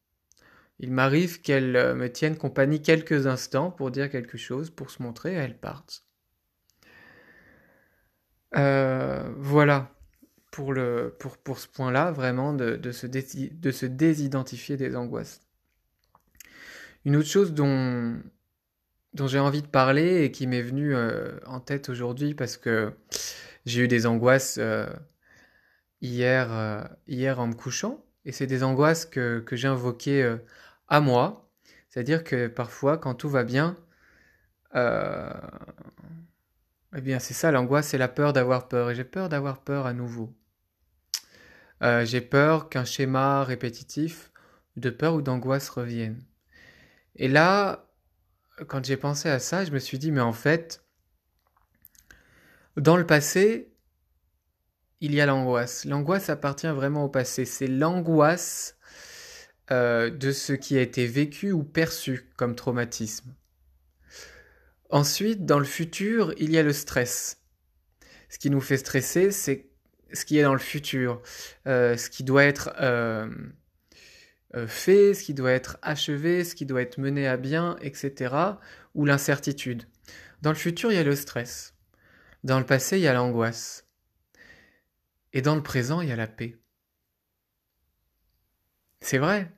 Il 0.78 0.92
m'arrive 0.92 1.40
qu'elles 1.40 1.76
euh, 1.76 1.94
me 1.94 2.10
tiennent 2.10 2.36
compagnie 2.36 2.82
quelques 2.82 3.26
instants 3.26 3.70
pour 3.70 3.90
dire 3.90 4.10
quelque 4.10 4.36
chose, 4.36 4.70
pour 4.70 4.90
se 4.90 5.02
montrer, 5.02 5.32
et 5.32 5.36
elles 5.36 5.58
partent. 5.58 6.04
Euh, 8.56 9.32
voilà 9.36 9.92
pour, 10.50 10.74
ce 10.74 11.68
point-là, 11.68 12.12
vraiment, 12.12 12.54
de, 12.54 12.90
se 12.90 13.06
de 13.06 13.70
se 13.70 13.84
désidentifier 13.84 14.78
des 14.78 14.96
angoisses. 14.96 15.42
Une 17.04 17.16
autre 17.16 17.28
chose 17.28 17.52
dont, 17.52 18.16
j'ai 19.26 19.38
envie 19.38 19.60
de 19.60 19.66
parler 19.66 20.24
et 20.24 20.30
qui 20.30 20.46
m'est 20.46 20.62
venue 20.62 20.94
euh, 20.94 21.38
en 21.44 21.60
tête 21.60 21.90
aujourd'hui 21.90 22.34
parce 22.34 22.56
que 22.56 22.94
j'ai 23.66 23.82
eu 23.82 23.88
des 23.88 24.06
angoisses 24.06 24.58
hier, 26.00 26.88
hier 27.06 27.38
en 27.38 27.48
me 27.48 27.54
couchant. 27.54 28.02
Et 28.24 28.32
c'est 28.32 28.46
des 28.46 28.62
angoisses 28.62 29.04
que, 29.04 29.40
que 29.40 29.56
j'ai 29.56 29.68
invoquées 29.68 30.38
à 30.88 31.00
moi. 31.00 31.48
C'est-à-dire 31.88 32.24
que 32.24 32.46
parfois, 32.48 32.98
quand 32.98 33.14
tout 33.14 33.28
va 33.28 33.44
bien, 33.44 33.76
euh, 34.74 35.32
eh 36.96 37.00
bien, 37.00 37.18
c'est 37.18 37.34
ça, 37.34 37.50
l'angoisse, 37.50 37.88
c'est 37.88 37.98
la 37.98 38.08
peur 38.08 38.32
d'avoir 38.32 38.68
peur. 38.68 38.90
Et 38.90 38.94
j'ai 38.94 39.04
peur 39.04 39.28
d'avoir 39.28 39.60
peur 39.60 39.86
à 39.86 39.92
nouveau. 39.92 40.34
j'ai 41.82 42.20
peur 42.20 42.68
qu'un 42.68 42.84
schéma 42.84 43.44
répétitif 43.44 44.30
de 44.76 44.90
peur 44.90 45.14
ou 45.14 45.22
d'angoisse 45.22 45.68
revienne. 45.68 46.22
Et 47.16 47.28
là, 47.28 47.86
quand 48.68 48.84
j'ai 48.84 48.96
pensé 48.96 49.28
à 49.28 49.38
ça, 49.38 49.64
je 49.64 49.70
me 49.70 49.78
suis 49.78 49.98
dit, 49.98 50.12
mais 50.12 50.20
en 50.20 50.32
fait, 50.32 50.82
dans 52.76 52.96
le 52.96 53.06
passé, 53.06 53.72
il 55.00 55.14
y 55.14 55.20
a 55.20 55.26
l'angoisse. 55.26 55.84
L'angoisse 55.84 56.30
appartient 56.30 56.66
vraiment 56.68 57.04
au 57.04 57.08
passé. 57.08 57.44
C'est 57.44 57.68
l'angoisse 57.68 58.75
euh, 59.70 60.10
de 60.10 60.30
ce 60.32 60.52
qui 60.52 60.78
a 60.78 60.80
été 60.80 61.06
vécu 61.06 61.52
ou 61.52 61.64
perçu 61.64 62.30
comme 62.36 62.54
traumatisme. 62.54 63.34
Ensuite, 64.90 65.44
dans 65.44 65.58
le 65.58 65.64
futur, 65.64 66.32
il 66.38 66.50
y 66.50 66.58
a 66.58 66.62
le 66.62 66.72
stress. 66.72 67.42
Ce 68.28 68.38
qui 68.38 68.50
nous 68.50 68.60
fait 68.60 68.76
stresser, 68.76 69.32
c'est 69.32 69.66
ce 70.12 70.24
qui 70.24 70.38
est 70.38 70.42
dans 70.42 70.52
le 70.52 70.60
futur, 70.60 71.20
euh, 71.66 71.96
ce 71.96 72.10
qui 72.10 72.22
doit 72.22 72.44
être 72.44 72.74
euh, 72.80 73.28
fait, 74.68 75.14
ce 75.14 75.24
qui 75.24 75.34
doit 75.34 75.50
être 75.50 75.78
achevé, 75.82 76.44
ce 76.44 76.54
qui 76.54 76.64
doit 76.64 76.82
être 76.82 76.98
mené 76.98 77.26
à 77.26 77.36
bien, 77.36 77.76
etc. 77.80 78.34
Ou 78.94 79.04
l'incertitude. 79.04 79.82
Dans 80.42 80.50
le 80.50 80.56
futur, 80.56 80.92
il 80.92 80.94
y 80.94 80.98
a 80.98 81.02
le 81.02 81.16
stress. 81.16 81.74
Dans 82.44 82.60
le 82.60 82.66
passé, 82.66 82.98
il 82.98 83.02
y 83.02 83.08
a 83.08 83.14
l'angoisse. 83.14 83.88
Et 85.32 85.42
dans 85.42 85.56
le 85.56 85.62
présent, 85.62 86.00
il 86.00 86.08
y 86.08 86.12
a 86.12 86.16
la 86.16 86.28
paix. 86.28 86.56
C'est 89.00 89.18
vrai. 89.18 89.55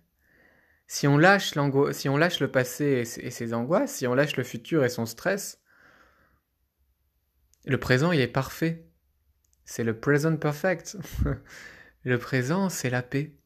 Si 0.89 1.07
on 1.07 1.19
lâche, 1.19 1.55
le 1.55 2.47
passé 2.47 3.05
et 3.19 3.31
ses 3.31 3.55
angoisses, 3.55 3.97
si 3.97 4.07
on 4.07 4.15
lâche 4.15 4.37
le 4.37 4.43
futur 4.43 4.85
et 4.85 4.89
son 4.89 5.07
stress, 5.07 5.61
le 7.67 7.79
présent, 7.79 8.11
il 8.11 8.21
est 8.21 8.27
parfait. 8.27 8.87
C'est 9.67 9.85
le 9.85 10.01
present 10.01 10.37
perfect. 10.37 10.97
le 12.05 12.19
présent, 12.19 12.71
c'est 12.71 12.89
la 12.89 13.03
paix. 13.03 13.37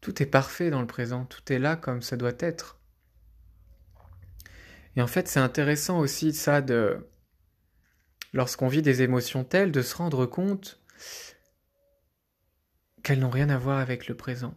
Tout 0.00 0.20
est 0.20 0.26
parfait 0.26 0.70
dans 0.70 0.80
le 0.80 0.88
présent, 0.88 1.24
tout 1.24 1.52
est 1.52 1.58
là 1.58 1.76
comme 1.76 2.02
ça 2.02 2.16
doit 2.16 2.32
être. 2.40 2.80
Et 4.96 5.02
en 5.02 5.06
fait, 5.06 5.28
c'est 5.28 5.40
intéressant 5.40 6.00
aussi 6.00 6.32
ça 6.32 6.62
de 6.62 7.06
lorsqu'on 8.32 8.68
vit 8.68 8.82
des 8.82 9.02
émotions 9.02 9.44
telles, 9.44 9.70
de 9.70 9.82
se 9.82 9.94
rendre 9.94 10.26
compte 10.26 10.80
qu'elles 13.04 13.20
n'ont 13.20 13.30
rien 13.30 13.50
à 13.50 13.58
voir 13.58 13.78
avec 13.78 14.08
le 14.08 14.16
présent, 14.16 14.54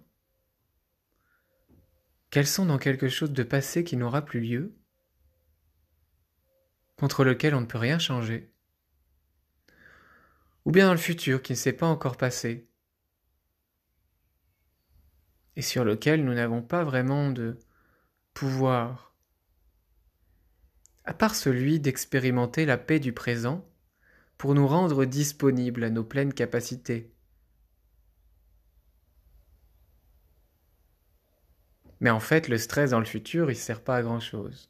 qu'elles 2.34 2.48
sont 2.48 2.66
dans 2.66 2.80
quelque 2.80 3.10
chose 3.10 3.32
de 3.32 3.44
passé 3.44 3.84
qui 3.84 3.96
n'aura 3.96 4.26
plus 4.26 4.40
lieu, 4.40 4.74
contre 6.96 7.24
lequel 7.24 7.54
on 7.54 7.62
ne 7.62 7.68
peut 7.68 7.78
rien 7.78 8.00
changer, 8.00 8.52
ou 10.66 10.72
bien 10.72 10.88
dans 10.88 10.94
le 10.94 10.98
futur 10.98 11.44
qui 11.44 11.52
ne 11.52 11.58
s'est 11.58 11.74
pas 11.74 11.86
encore 11.86 12.18
passé, 12.18 12.68
et 15.56 15.62
sur 15.62 15.84
lequel 15.84 16.26
nous 16.26 16.34
n'avons 16.34 16.64
pas 16.64 16.84
vraiment 16.84 17.30
de 17.30 17.60
pouvoir 18.34 19.16
à 21.06 21.14
part 21.14 21.36
celui 21.36 21.80
d'expérimenter 21.80 22.66
la 22.66 22.80
paix 22.80 23.00
du 23.00 23.14
présent 23.14 23.64
pour 24.40 24.56
nous 24.56 24.66
rendre 24.66 25.06
disponibles 25.06 25.84
à 25.84 25.92
nos 25.92 26.04
pleines 26.04 26.34
capacités? 26.34 27.13
Mais 32.04 32.10
en 32.10 32.20
fait, 32.20 32.50
le 32.50 32.58
stress 32.58 32.90
dans 32.90 33.00
le 33.00 33.06
futur, 33.06 33.50
il 33.50 33.54
ne 33.54 33.60
sert 33.60 33.82
pas 33.82 33.96
à 33.96 34.02
grand-chose. 34.02 34.70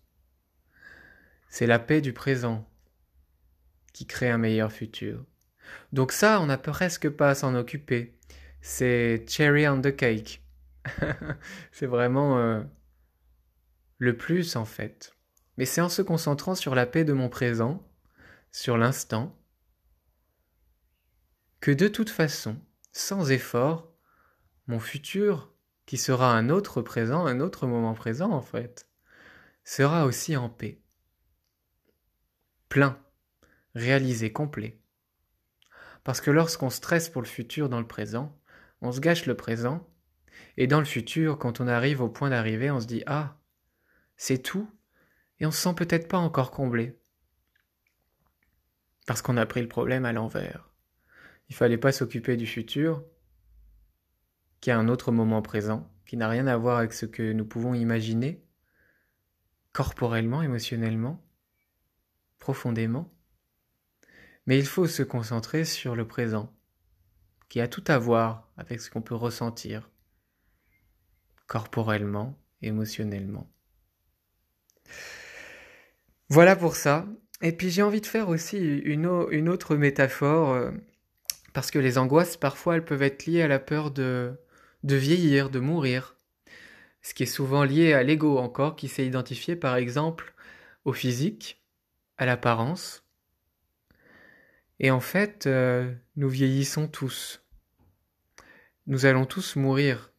C'est 1.50 1.66
la 1.66 1.80
paix 1.80 2.00
du 2.00 2.14
présent 2.14 2.70
qui 3.92 4.06
crée 4.06 4.30
un 4.30 4.38
meilleur 4.38 4.72
futur. 4.72 5.26
Donc 5.94 6.12
ça, 6.12 6.40
on 6.42 6.46
n'a 6.46 6.60
presque 6.60 7.10
pas 7.10 7.32
à 7.32 7.36
s'en 7.36 7.56
occuper. 7.56 8.20
C'est 8.62 9.26
cherry 9.28 9.68
on 9.68 9.82
the 9.82 9.96
cake. 9.96 10.44
c'est 11.72 11.88
vraiment 11.88 12.38
euh, 12.38 12.62
le 13.98 14.16
plus 14.16 14.56
en 14.56 14.66
fait. 14.66 15.16
Mais 15.58 15.66
c'est 15.66 15.82
en 15.82 15.90
se 15.90 16.04
concentrant 16.04 16.54
sur 16.54 16.76
la 16.76 16.86
paix 16.86 17.04
de 17.04 17.14
mon 17.14 17.30
présent, 17.30 17.84
sur 18.52 18.78
l'instant, 18.78 19.36
que 21.62 21.72
de 21.72 21.88
toute 21.88 22.12
façon, 22.12 22.60
sans 22.92 23.32
effort, 23.32 23.92
mon 24.68 24.80
futur, 24.80 25.53
qui 25.86 25.98
sera 25.98 26.34
un 26.34 26.50
autre 26.50 26.82
présent, 26.82 27.26
un 27.26 27.40
autre 27.40 27.68
moment 27.68 27.94
présent 27.94 28.32
en 28.32 28.42
fait, 28.42 28.88
sera 29.64 30.06
aussi 30.06 30.36
en 30.36 30.50
paix. 30.50 30.82
Plein, 32.70 33.00
réalisé, 33.76 34.32
complet. 34.32 34.80
Parce 36.04 36.22
que 36.22 36.32
lorsqu'on 36.32 36.70
stresse 36.70 37.10
pour 37.10 37.22
le 37.22 37.28
futur 37.28 37.70
dans 37.70 37.80
le 37.80 37.88
présent, 37.88 38.38
on 38.82 38.92
se 38.92 39.00
gâche 39.00 39.26
le 39.26 39.36
présent, 39.36 39.88
et 40.58 40.68
dans 40.68 40.80
le 40.80 40.86
futur, 40.86 41.38
quand 41.38 41.62
on 41.62 41.68
arrive 41.68 42.02
au 42.02 42.10
point 42.10 42.30
d'arrivée, 42.30 42.72
on 42.72 42.80
se 42.80 42.88
dit 42.88 43.04
Ah, 43.08 43.38
c'est 44.18 44.40
tout 44.40 44.70
et 45.40 45.46
on 45.46 45.52
se 45.52 45.62
sent 45.62 45.74
peut-être 45.76 46.08
pas 46.08 46.18
encore 46.18 46.52
comblé. 46.52 46.98
Parce 49.06 49.22
qu'on 49.22 49.38
a 49.38 49.46
pris 49.46 49.62
le 49.62 49.68
problème 49.68 50.06
à 50.06 50.14
l'envers. 50.14 50.70
Il 51.50 51.56
fallait 51.56 51.78
pas 51.78 51.92
s'occuper 51.92 52.38
du 52.38 52.48
futur, 52.48 53.04
qui 54.64 54.72
a 54.72 54.80
un 54.80 54.88
autre 54.88 55.12
moment 55.12 55.42
présent, 55.42 55.92
qui 56.06 56.16
n'a 56.16 56.30
rien 56.30 56.48
à 56.48 56.56
voir 56.56 56.78
avec 56.78 56.94
ce 56.94 57.06
que 57.06 57.34
nous 57.34 57.44
pouvons 57.44 57.74
imaginer, 57.74 58.42
corporellement, 59.74 60.42
émotionnellement, 60.42 61.22
profondément. 62.40 63.14
Mais 64.48 64.58
il 64.58 64.66
faut 64.66 64.88
se 64.88 65.04
concentrer 65.04 65.66
sur 65.66 65.98
le 65.98 66.08
présent, 66.08 66.50
qui 67.50 67.60
a 67.60 67.68
tout 67.68 67.84
à 67.88 67.98
voir 67.98 68.54
avec 68.56 68.80
ce 68.80 68.90
qu'on 68.90 69.02
peut 69.02 69.16
ressentir, 69.16 69.92
corporellement, 71.46 72.40
émotionnellement. 72.62 73.52
Voilà 76.30 76.56
pour 76.56 76.78
ça. 76.78 77.06
Et 77.42 77.52
puis 77.52 77.70
j'ai 77.70 77.82
envie 77.82 78.00
de 78.00 78.06
faire 78.06 78.30
aussi 78.30 78.60
une, 78.60 79.08
autre 79.50 79.76
métaphore, 79.76 80.54
euh, 80.54 80.72
parce 81.52 81.70
que 81.70 81.80
les 81.80 81.98
angoisses, 81.98 82.38
parfois, 82.38 82.76
elles 82.76 82.86
peuvent 82.86 83.04
être 83.04 83.26
liées 83.26 83.42
à 83.42 83.50
la 83.50 83.60
peur 83.60 83.92
de, 83.92 84.40
de 84.84 84.96
vieillir, 84.96 85.50
de 85.50 85.60
mourir. 85.60 86.16
Ce 87.02 87.14
qui 87.14 87.24
est 87.24 87.28
souvent 87.28 87.64
lié 87.64 87.94
à 87.94 88.04
l'ego 88.04 88.38
encore, 88.38 88.76
qui 88.76 88.88
s'est 88.88 89.06
identifié 89.06 89.56
par 89.56 89.76
exemple 89.76 90.34
au 90.86 90.94
physique, 90.94 91.62
à 92.18 92.26
l'apparence. 92.26 93.04
Et 94.80 94.92
en 94.92 95.00
fait, 95.00 95.48
euh, 95.48 95.94
nous 96.16 96.30
vieillissons 96.30 96.88
tous. 96.88 97.42
Nous 98.88 99.06
allons 99.06 99.26
tous 99.26 99.56
mourir. 99.56 100.12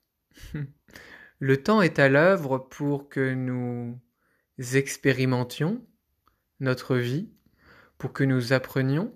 Le 1.38 1.62
temps 1.62 1.82
est 1.82 1.98
à 1.98 2.08
l'œuvre 2.08 2.58
pour 2.58 3.08
que 3.08 3.34
nous 3.34 3.98
expérimentions 4.72 5.84
notre 6.60 6.96
vie, 6.96 7.28
pour 7.98 8.12
que 8.12 8.24
nous 8.24 8.52
apprenions, 8.52 9.12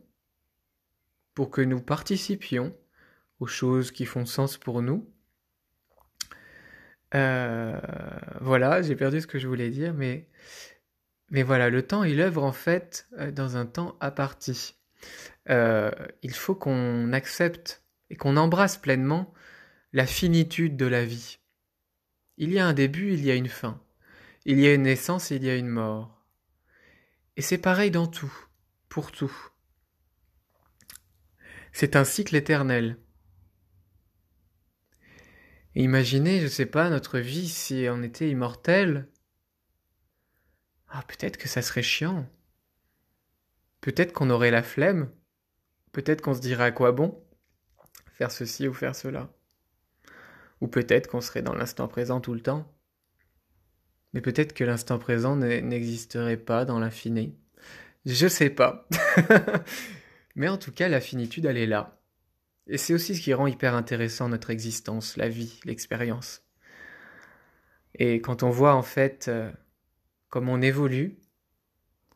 pour 1.35 1.51
que 1.51 1.63
nous 1.63 1.81
participions 1.81 2.77
aux 3.41 3.47
choses 3.47 3.93
qui 3.93 4.05
font 4.05 4.27
sens 4.27 4.59
pour 4.59 4.83
nous. 4.83 5.09
Euh, 7.15 7.79
voilà, 8.41 8.83
j'ai 8.83 8.97
perdu 8.97 9.21
ce 9.21 9.27
que 9.27 9.39
je 9.39 9.49
voulais 9.49 9.71
dire, 9.71 9.95
mais, 9.95 10.29
voilà, 11.31 11.71
le 11.71 11.83
temps, 11.83 12.05
il 12.05 12.21
œuvre 12.21 12.45
en 12.45 12.53
fait 12.53 13.07
euh, 13.19 13.31
dans 13.31 13.57
un 13.57 13.67
temps 13.67 13.97
aparti. 14.01 14.75
Euh, 15.49 15.91
il 16.23 16.35
faut 16.35 16.55
qu'on 16.55 17.13
accepte 17.13 17.83
et 18.11 18.17
qu'on 18.17 18.37
embrasse 18.37 18.77
pleinement 18.77 19.33
la 19.93 20.07
finitude 20.07 20.77
de 20.77 20.87
la 20.87 21.05
vie. 21.05 21.39
Il 22.37 22.53
y 22.53 22.59
a 22.59 22.67
un 22.67 22.75
début, 22.75 23.13
il 23.13 23.25
y 23.25 23.31
a 23.31 23.35
une 23.35 23.49
fin. 23.49 23.81
Il 24.45 24.61
y 24.61 24.67
a 24.67 24.75
une 24.75 24.83
naissance, 24.83 25.31
il 25.31 25.45
y 25.45 25.51
a 25.51 25.57
une 25.57 25.69
mort. 25.69 26.25
Et 27.37 27.43
c'est 27.43 27.59
pareil 27.59 27.91
dans 27.91 28.07
tout, 28.07 28.33
pour 28.89 29.13
tout. 29.13 29.33
C'est 31.73 31.97
un 31.97 32.05
cycle 32.05 32.37
éternel. 32.37 32.99
Imaginez, 35.85 36.41
je 36.41 36.47
sais 36.47 36.67
pas, 36.67 36.91
notre 36.91 37.19
vie 37.19 37.49
si 37.49 37.87
on 37.91 38.03
était 38.03 38.29
immortel. 38.29 39.09
Ah, 40.89 41.03
peut-être 41.07 41.37
que 41.37 41.49
ça 41.49 41.63
serait 41.63 41.83
chiant. 41.83 42.29
Peut-être 43.81 44.13
qu'on 44.13 44.31
aurait 44.31 44.51
la 44.51 44.63
flemme. 44.63 45.11
Peut-être 45.93 46.23
qu'on 46.23 46.35
se 46.35 46.41
dirait 46.41 46.65
à 46.65 46.73
quoi 46.73 46.93
bon 46.93 47.23
faire 48.19 48.31
ceci 48.33 48.67
ou 48.67 48.75
faire 48.75 48.97
cela. 48.97 49.33
Ou 50.61 50.67
peut-être 50.67 51.07
qu'on 51.07 51.21
serait 51.21 51.43
dans 51.43 51.55
l'instant 51.55 51.87
présent 51.87 52.21
tout 52.21 52.35
le 52.35 52.41
temps. 52.41 52.75
Mais 54.13 54.21
peut-être 54.21 54.55
que 54.55 54.65
l'instant 54.65 54.99
présent 54.99 55.37
n'existerait 55.37 56.37
pas 56.37 56.65
dans 56.65 56.81
l'infini. 56.81 57.39
Je 58.07 58.27
sais 58.27 58.51
pas. 58.51 58.89
Mais 60.35 60.49
en 60.49 60.57
tout 60.57 60.73
cas, 60.73 60.89
la 60.89 61.01
finitude, 61.01 61.45
elle 61.45 61.59
est 61.59 61.67
là. 61.67 61.98
Et 62.69 62.79
c'est 62.79 62.95
aussi 62.95 63.17
ce 63.17 63.23
qui 63.23 63.35
rend 63.35 63.47
hyper 63.47 63.75
intéressant 63.75 64.29
notre 64.29 64.51
existence, 64.51 65.17
la 65.17 65.29
vie, 65.29 65.59
l'expérience. 65.65 66.43
Et 67.95 68.21
quand 68.21 68.43
on 68.43 68.51
voit 68.51 68.75
en 68.75 68.83
fait 68.83 69.29
euh, 69.29 69.51
comme 70.29 70.49
on 70.49 70.61
évolue, 70.61 71.19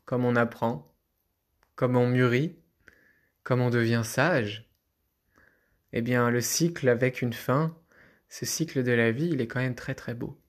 comme 0.05 0.25
on 0.25 0.35
apprend, 0.35 0.93
comme 1.75 1.95
on 1.95 2.07
mûrit, 2.07 2.55
comme 3.43 3.61
on 3.61 3.69
devient 3.69 4.03
sage, 4.05 4.69
eh 5.91 6.01
bien 6.01 6.29
le 6.29 6.41
cycle 6.41 6.87
avec 6.89 7.21
une 7.21 7.33
fin, 7.33 7.75
ce 8.29 8.45
cycle 8.45 8.83
de 8.83 8.91
la 8.91 9.11
vie, 9.11 9.29
il 9.31 9.41
est 9.41 9.47
quand 9.47 9.59
même 9.59 9.75
très 9.75 9.95
très 9.95 10.13
beau. 10.13 10.39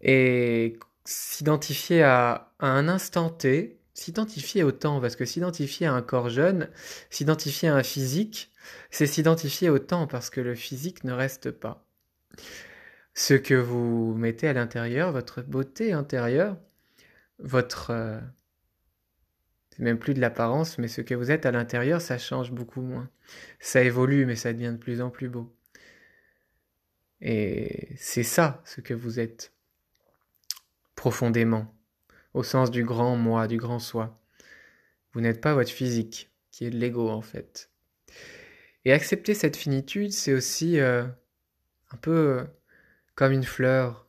Et 0.00 0.78
s'identifier 1.04 2.02
à, 2.02 2.52
un 2.58 2.88
instant 2.88 3.30
T, 3.30 3.78
s'identifier 3.96 4.62
au 4.62 4.72
temps, 4.72 5.00
parce 5.00 5.16
que 5.16 5.24
s'identifier 5.24 5.86
à 5.86 5.94
un 5.94 6.02
corps 6.02 6.28
jeune, 6.28 6.68
s'identifier 7.08 7.70
à 7.70 7.76
un 7.76 7.82
physique, 7.82 8.52
c'est 8.90 9.06
s'identifier 9.06 9.70
au 9.70 9.78
temps, 9.78 10.06
parce 10.06 10.28
que 10.28 10.40
le 10.40 10.54
physique 10.54 11.02
ne 11.04 11.12
reste 11.12 11.50
pas. 11.50 11.86
Ce 13.14 13.32
que 13.32 13.54
vous 13.54 14.14
mettez 14.14 14.48
à 14.48 14.52
l'intérieur, 14.52 15.12
votre 15.12 15.42
beauté 15.42 15.92
intérieure, 15.94 16.58
votre... 17.38 17.90
Euh, 17.90 18.20
c'est 19.70 19.82
même 19.82 19.98
plus 19.98 20.14
de 20.14 20.20
l'apparence, 20.20 20.78
mais 20.78 20.88
ce 20.88 21.00
que 21.00 21.14
vous 21.14 21.30
êtes 21.30 21.46
à 21.46 21.50
l'intérieur, 21.50 22.00
ça 22.00 22.18
change 22.18 22.52
beaucoup 22.52 22.82
moins. 22.82 23.10
Ça 23.60 23.82
évolue, 23.82 24.26
mais 24.26 24.36
ça 24.36 24.52
devient 24.52 24.72
de 24.72 24.78
plus 24.78 25.00
en 25.00 25.10
plus 25.10 25.28
beau. 25.30 25.54
Et 27.22 27.88
c'est 27.96 28.22
ça 28.22 28.62
ce 28.66 28.82
que 28.82 28.94
vous 28.94 29.20
êtes 29.20 29.52
profondément, 30.94 31.74
au 32.36 32.42
sens 32.42 32.70
du 32.70 32.84
grand 32.84 33.16
moi, 33.16 33.48
du 33.48 33.56
grand 33.56 33.78
soi. 33.78 34.14
Vous 35.14 35.22
n'êtes 35.22 35.40
pas 35.40 35.54
votre 35.54 35.70
physique, 35.70 36.30
qui 36.52 36.66
est 36.66 36.70
de 36.70 36.76
l'ego 36.76 37.08
en 37.08 37.22
fait. 37.22 37.70
Et 38.84 38.92
accepter 38.92 39.32
cette 39.32 39.56
finitude, 39.56 40.12
c'est 40.12 40.34
aussi 40.34 40.78
euh, 40.78 41.04
un 41.92 41.96
peu 41.96 42.10
euh, 42.10 42.44
comme 43.14 43.32
une 43.32 43.42
fleur. 43.42 44.06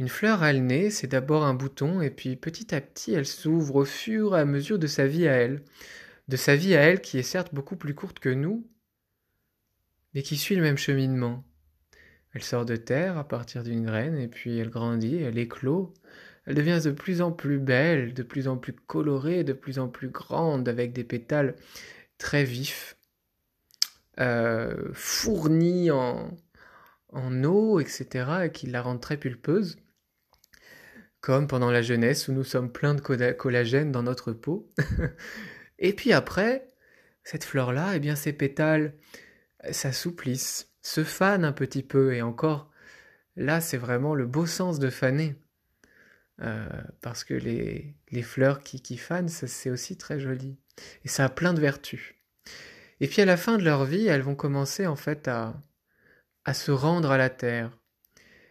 Une 0.00 0.08
fleur, 0.08 0.44
elle 0.44 0.66
naît, 0.66 0.90
c'est 0.90 1.06
d'abord 1.06 1.44
un 1.44 1.54
bouton, 1.54 2.00
et 2.00 2.10
puis 2.10 2.34
petit 2.34 2.74
à 2.74 2.80
petit, 2.80 3.14
elle 3.14 3.26
s'ouvre 3.26 3.76
au 3.76 3.84
fur 3.84 4.36
et 4.36 4.40
à 4.40 4.44
mesure 4.44 4.80
de 4.80 4.88
sa 4.88 5.06
vie 5.06 5.28
à 5.28 5.32
elle. 5.34 5.62
De 6.26 6.36
sa 6.36 6.56
vie 6.56 6.74
à 6.74 6.80
elle, 6.80 7.00
qui 7.00 7.18
est 7.18 7.22
certes 7.22 7.54
beaucoup 7.54 7.76
plus 7.76 7.94
courte 7.94 8.18
que 8.18 8.28
nous, 8.28 8.68
mais 10.12 10.22
qui 10.22 10.36
suit 10.36 10.56
le 10.56 10.62
même 10.62 10.76
cheminement. 10.76 11.44
Elle 12.34 12.42
sort 12.42 12.64
de 12.64 12.76
terre 12.76 13.16
à 13.16 13.26
partir 13.26 13.62
d'une 13.62 13.84
graine, 13.84 14.18
et 14.18 14.28
puis 14.28 14.58
elle 14.58 14.70
grandit, 14.70 15.18
elle 15.18 15.38
éclot. 15.38 15.94
Elle 16.48 16.54
devient 16.54 16.80
de 16.82 16.90
plus 16.90 17.20
en 17.20 17.30
plus 17.30 17.58
belle, 17.58 18.14
de 18.14 18.22
plus 18.22 18.48
en 18.48 18.56
plus 18.56 18.72
colorée, 18.72 19.44
de 19.44 19.52
plus 19.52 19.78
en 19.78 19.88
plus 19.88 20.08
grande, 20.08 20.66
avec 20.66 20.94
des 20.94 21.04
pétales 21.04 21.54
très 22.16 22.42
vifs, 22.42 22.96
euh, 24.18 24.88
fournis 24.94 25.90
en, 25.90 26.34
en 27.10 27.44
eau, 27.44 27.80
etc., 27.80 28.46
et 28.46 28.50
qui 28.50 28.66
la 28.66 28.80
rendent 28.80 29.02
très 29.02 29.18
pulpeuse 29.18 29.76
comme 31.20 31.46
pendant 31.46 31.70
la 31.70 31.82
jeunesse 31.82 32.28
où 32.28 32.32
nous 32.32 32.44
sommes 32.44 32.72
pleins 32.72 32.94
de 32.94 33.32
collagène 33.32 33.92
dans 33.92 34.02
notre 34.02 34.32
peau. 34.32 34.72
et 35.78 35.92
puis 35.92 36.14
après, 36.14 36.68
cette 37.22 37.44
fleur-là, 37.44 37.96
eh 37.96 38.00
bien, 38.00 38.16
ses 38.16 38.32
pétales 38.32 38.94
s'assouplissent, 39.70 40.72
se 40.80 41.04
fanent 41.04 41.44
un 41.44 41.52
petit 41.52 41.82
peu, 41.82 42.14
et 42.14 42.22
encore, 42.22 42.70
là, 43.36 43.60
c'est 43.60 43.76
vraiment 43.76 44.14
le 44.14 44.24
beau 44.24 44.46
sens 44.46 44.78
de 44.78 44.88
faner. 44.88 45.36
Euh, 46.40 46.68
parce 47.00 47.24
que 47.24 47.34
les, 47.34 47.96
fleurs 48.22 48.60
qui, 48.60 48.80
qui 48.80 48.96
fanent, 48.96 49.28
c'est 49.28 49.70
aussi 49.70 49.96
très 49.96 50.20
joli. 50.20 50.56
Et 51.04 51.08
ça 51.08 51.24
a 51.24 51.28
plein 51.28 51.52
de 51.52 51.60
vertus. 51.60 52.14
Et 53.00 53.08
puis 53.08 53.22
à 53.22 53.24
la 53.24 53.36
fin 53.36 53.58
de 53.58 53.64
leur 53.64 53.84
vie, 53.84 54.06
elles 54.06 54.22
vont 54.22 54.36
commencer 54.36 54.86
en 54.86 54.96
fait 54.96 55.28
à, 55.28 55.60
à 56.44 56.54
se 56.54 56.70
rendre 56.70 57.10
à 57.10 57.18
la 57.18 57.30
terre, 57.30 57.78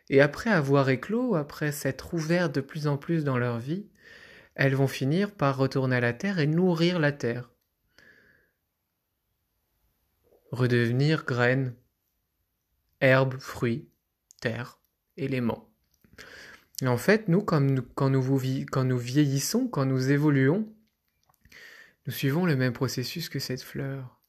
et 0.09 0.21
après 0.21 0.49
avoir 0.49 0.89
éclos, 0.89 1.35
après 1.35 1.71
s'être 1.71 2.13
ouvertes 2.13 2.55
de 2.55 2.61
plus 2.61 2.87
en 2.87 2.97
plus 2.97 3.23
dans 3.23 3.37
leur 3.37 3.59
vie, 3.59 3.89
elles 4.55 4.75
vont 4.75 4.87
finir 4.87 5.31
par 5.31 5.57
retourner 5.57 5.97
à 5.97 6.01
la 6.01 6.13
terre 6.13 6.39
et 6.39 6.47
nourrir 6.47 6.99
la 6.99 7.11
terre. 7.11 7.51
Redevenir 10.51 11.25
graines, 11.25 11.75
herbes, 13.01 13.37
fruits, 13.37 13.89
terre, 14.41 14.79
éléments. 15.17 15.69
En 16.85 16.97
fait, 16.97 17.27
nous, 17.27 17.41
quand 17.41 17.59
nous, 17.59 17.81
quand 17.81 18.09
nous 18.09 18.97
vieillissons, 18.97 19.67
quand 19.67 19.85
nous 19.85 20.11
évoluons, 20.11 20.71
nous 22.05 22.13
suivons 22.13 22.45
le 22.45 22.55
même 22.55 22.73
processus 22.73 23.29
que 23.29 23.39
cette 23.39 23.63
fleur. 23.63 24.21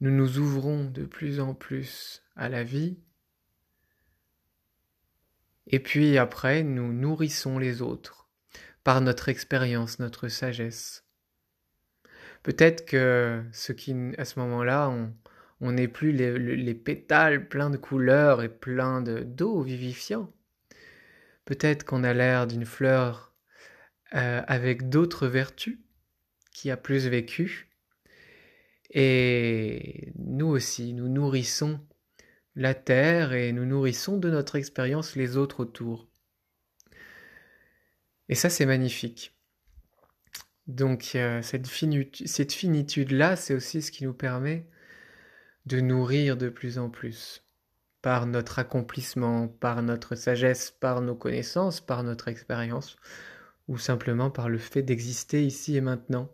Nous 0.00 0.10
nous 0.10 0.38
ouvrons 0.38 0.84
de 0.84 1.04
plus 1.04 1.40
en 1.40 1.54
plus 1.54 2.22
à 2.36 2.48
la 2.48 2.64
vie, 2.64 2.98
et 5.66 5.80
puis 5.80 6.18
après, 6.18 6.62
nous 6.62 6.92
nourrissons 6.92 7.58
les 7.58 7.82
autres 7.82 8.28
par 8.82 9.00
notre 9.00 9.28
expérience, 9.28 9.98
notre 9.98 10.28
sagesse. 10.28 11.04
Peut-être 12.42 12.84
que 12.84 13.42
ce 13.52 13.72
qui, 13.72 13.94
à 14.18 14.26
ce 14.26 14.38
moment-là, 14.40 14.94
on 15.60 15.72
n'est 15.72 15.88
plus 15.88 16.12
les, 16.12 16.74
pétales 16.74 17.48
pleins 17.48 17.70
de 17.70 17.78
couleurs 17.78 18.42
et 18.42 18.50
pleins 18.50 19.00
d'eau 19.00 19.62
vivifiant. 19.62 20.30
Peut-être 21.44 21.84
qu'on 21.84 22.04
a 22.04 22.14
l'air 22.14 22.46
d'une 22.46 22.64
fleur 22.64 23.34
euh, 24.14 24.42
avec 24.46 24.88
d'autres 24.88 25.26
vertus, 25.26 25.78
qui 26.52 26.70
a 26.70 26.76
plus 26.76 27.08
vécu. 27.08 27.68
Et 28.90 30.12
nous 30.16 30.46
aussi, 30.46 30.94
nous 30.94 31.08
nourrissons 31.08 31.80
la 32.54 32.74
terre 32.74 33.32
et 33.32 33.52
nous 33.52 33.66
nourrissons 33.66 34.16
de 34.16 34.30
notre 34.30 34.56
expérience 34.56 35.16
les 35.16 35.36
autres 35.36 35.60
autour. 35.60 36.08
Et 38.28 38.34
ça, 38.34 38.48
c'est 38.48 38.66
magnifique. 38.66 39.34
Donc 40.66 41.12
euh, 41.14 41.42
cette, 41.42 41.66
cette 41.66 42.52
finitude-là, 42.52 43.36
c'est 43.36 43.54
aussi 43.54 43.82
ce 43.82 43.90
qui 43.90 44.04
nous 44.04 44.14
permet 44.14 44.66
de 45.66 45.80
nourrir 45.80 46.36
de 46.36 46.48
plus 46.48 46.78
en 46.78 46.88
plus 46.88 47.43
par 48.04 48.26
notre 48.26 48.58
accomplissement, 48.58 49.48
par 49.48 49.82
notre 49.82 50.14
sagesse, 50.14 50.70
par 50.70 51.00
nos 51.00 51.14
connaissances, 51.14 51.80
par 51.80 52.02
notre 52.02 52.28
expérience, 52.28 52.96
ou 53.66 53.78
simplement 53.78 54.30
par 54.30 54.50
le 54.50 54.58
fait 54.58 54.82
d'exister 54.82 55.42
ici 55.42 55.74
et 55.74 55.80
maintenant, 55.80 56.30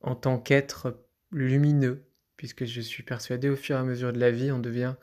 en 0.00 0.14
tant 0.14 0.38
qu'être 0.38 0.98
lumineux, 1.30 2.06
puisque 2.38 2.64
je 2.64 2.80
suis 2.80 3.02
persuadé 3.02 3.50
au 3.50 3.56
fur 3.56 3.76
et 3.76 3.80
à 3.80 3.82
mesure 3.82 4.14
de 4.14 4.18
la 4.18 4.30
vie, 4.30 4.50
on 4.50 4.60
devient 4.60 4.94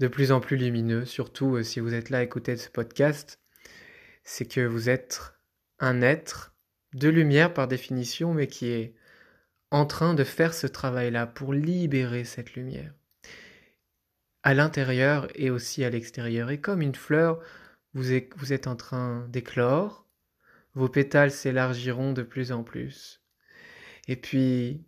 de 0.00 0.08
plus 0.08 0.32
en 0.32 0.40
plus 0.40 0.56
lumineux, 0.56 1.04
surtout 1.04 1.54
euh, 1.54 1.62
si 1.62 1.78
vous 1.78 1.94
êtes 1.94 2.10
là 2.10 2.18
à 2.18 2.22
écouter 2.24 2.56
ce 2.56 2.68
podcast, 2.68 3.38
c'est 4.24 4.46
que 4.46 4.66
vous 4.66 4.88
êtes 4.88 5.34
un 5.78 6.02
être 6.02 6.52
de 6.94 7.08
lumière 7.08 7.54
par 7.54 7.68
définition, 7.68 8.34
mais 8.34 8.48
qui 8.48 8.70
est 8.70 8.96
en 9.70 9.86
train 9.86 10.14
de 10.14 10.24
faire 10.24 10.52
ce 10.52 10.66
travail-là 10.66 11.28
pour 11.28 11.52
libérer 11.52 12.24
cette 12.24 12.54
lumière. 12.54 12.92
À 14.42 14.54
l'intérieur 14.54 15.28
et 15.34 15.50
aussi 15.50 15.84
à 15.84 15.90
l'extérieur. 15.90 16.50
Et 16.50 16.60
comme 16.60 16.82
une 16.82 16.94
fleur, 16.94 17.40
vous 17.94 18.12
êtes, 18.12 18.66
en 18.66 18.76
train 18.76 19.26
d'éclore, 19.28 20.06
vos 20.74 20.88
pétales 20.88 21.30
s'élargiront 21.30 22.12
de 22.12 22.22
plus 22.22 22.52
en 22.52 22.62
plus. 22.62 23.22
Et 24.08 24.16
puis, 24.16 24.84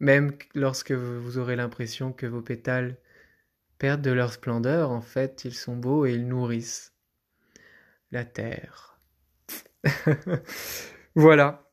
même 0.00 0.32
lorsque 0.54 0.92
vous 0.92 1.38
aurez 1.38 1.56
l'impression 1.56 2.12
que 2.12 2.26
vos 2.26 2.42
pétales 2.42 2.98
perdent 3.78 4.02
de 4.02 4.10
leur 4.10 4.32
splendeur, 4.32 4.90
en 4.90 5.00
fait, 5.00 5.44
ils 5.44 5.54
sont 5.54 5.76
beaux 5.76 6.06
et 6.06 6.12
ils 6.12 6.26
nourrissent 6.26 6.92
la 8.10 8.24
terre. 8.24 9.00
voilà. 11.14 11.70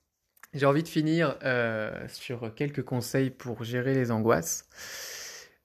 J'ai 0.54 0.66
envie 0.66 0.84
de 0.84 0.88
finir 0.88 1.38
euh, 1.44 2.08
sur 2.08 2.54
quelques 2.56 2.84
conseils 2.84 3.30
pour 3.30 3.64
gérer 3.64 3.94
les 3.94 4.10
angoisses. 4.10 4.68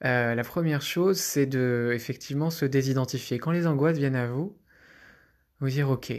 Euh, 0.05 0.35
la 0.35 0.45
première 0.45 0.83
chose, 0.83 1.19
c'est 1.19 1.47
de 1.47 1.93
effectivement 1.95 2.51
se 2.51 2.64
désidentifier. 2.67 3.38
Quand 3.38 3.53
les 3.53 3.67
angoisses 3.67 3.97
viennent 3.97 4.17
à 4.17 4.27
vous, 4.27 4.57
vous 5.61 5.71
dire 5.71 5.88
ok, 5.88 6.12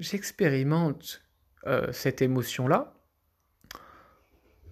j'expérimente 0.00 1.22
euh, 1.66 1.92
cette 1.92 2.20
émotion-là. 2.20 2.94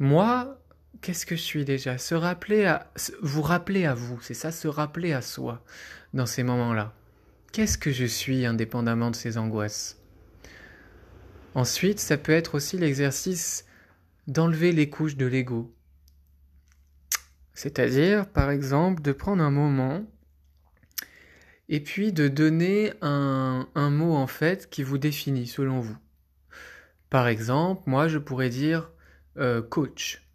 Moi, 0.00 0.60
qu'est-ce 1.00 1.26
que 1.26 1.36
je 1.36 1.42
suis 1.42 1.64
déjà? 1.64 1.98
Se 1.98 2.14
rappeler 2.14 2.64
à 2.64 2.90
vous 3.22 3.42
rappeler 3.42 3.86
à 3.86 3.94
vous, 3.94 4.20
c'est 4.20 4.34
ça, 4.34 4.50
se 4.50 4.66
rappeler 4.66 5.12
à 5.12 5.22
soi 5.22 5.62
dans 6.12 6.26
ces 6.26 6.42
moments-là. 6.42 6.94
Qu'est-ce 7.52 7.78
que 7.78 7.92
je 7.92 8.04
suis 8.04 8.46
indépendamment 8.46 9.10
de 9.10 9.16
ces 9.16 9.38
angoisses? 9.38 10.00
Ensuite, 11.54 12.00
ça 12.00 12.16
peut 12.16 12.32
être 12.32 12.54
aussi 12.54 12.78
l'exercice 12.78 13.64
d'enlever 14.26 14.72
les 14.72 14.88
couches 14.88 15.16
de 15.16 15.26
l'ego. 15.26 15.74
C'est-à-dire, 17.54 18.28
par 18.28 18.50
exemple, 18.50 19.02
de 19.02 19.12
prendre 19.12 19.42
un 19.42 19.50
moment 19.50 20.06
et 21.68 21.80
puis 21.80 22.12
de 22.12 22.26
donner 22.28 22.92
un, 23.00 23.66
mot 23.76 24.16
en 24.16 24.26
fait 24.26 24.68
qui 24.68 24.82
vous 24.82 24.98
définit 24.98 25.46
selon 25.46 25.78
vous. 25.80 25.96
Par 27.10 27.28
exemple, 27.28 27.82
moi 27.86 28.08
je 28.08 28.18
pourrais 28.18 28.50
dire 28.50 28.90
euh, 29.36 29.62
coach. 29.62 30.26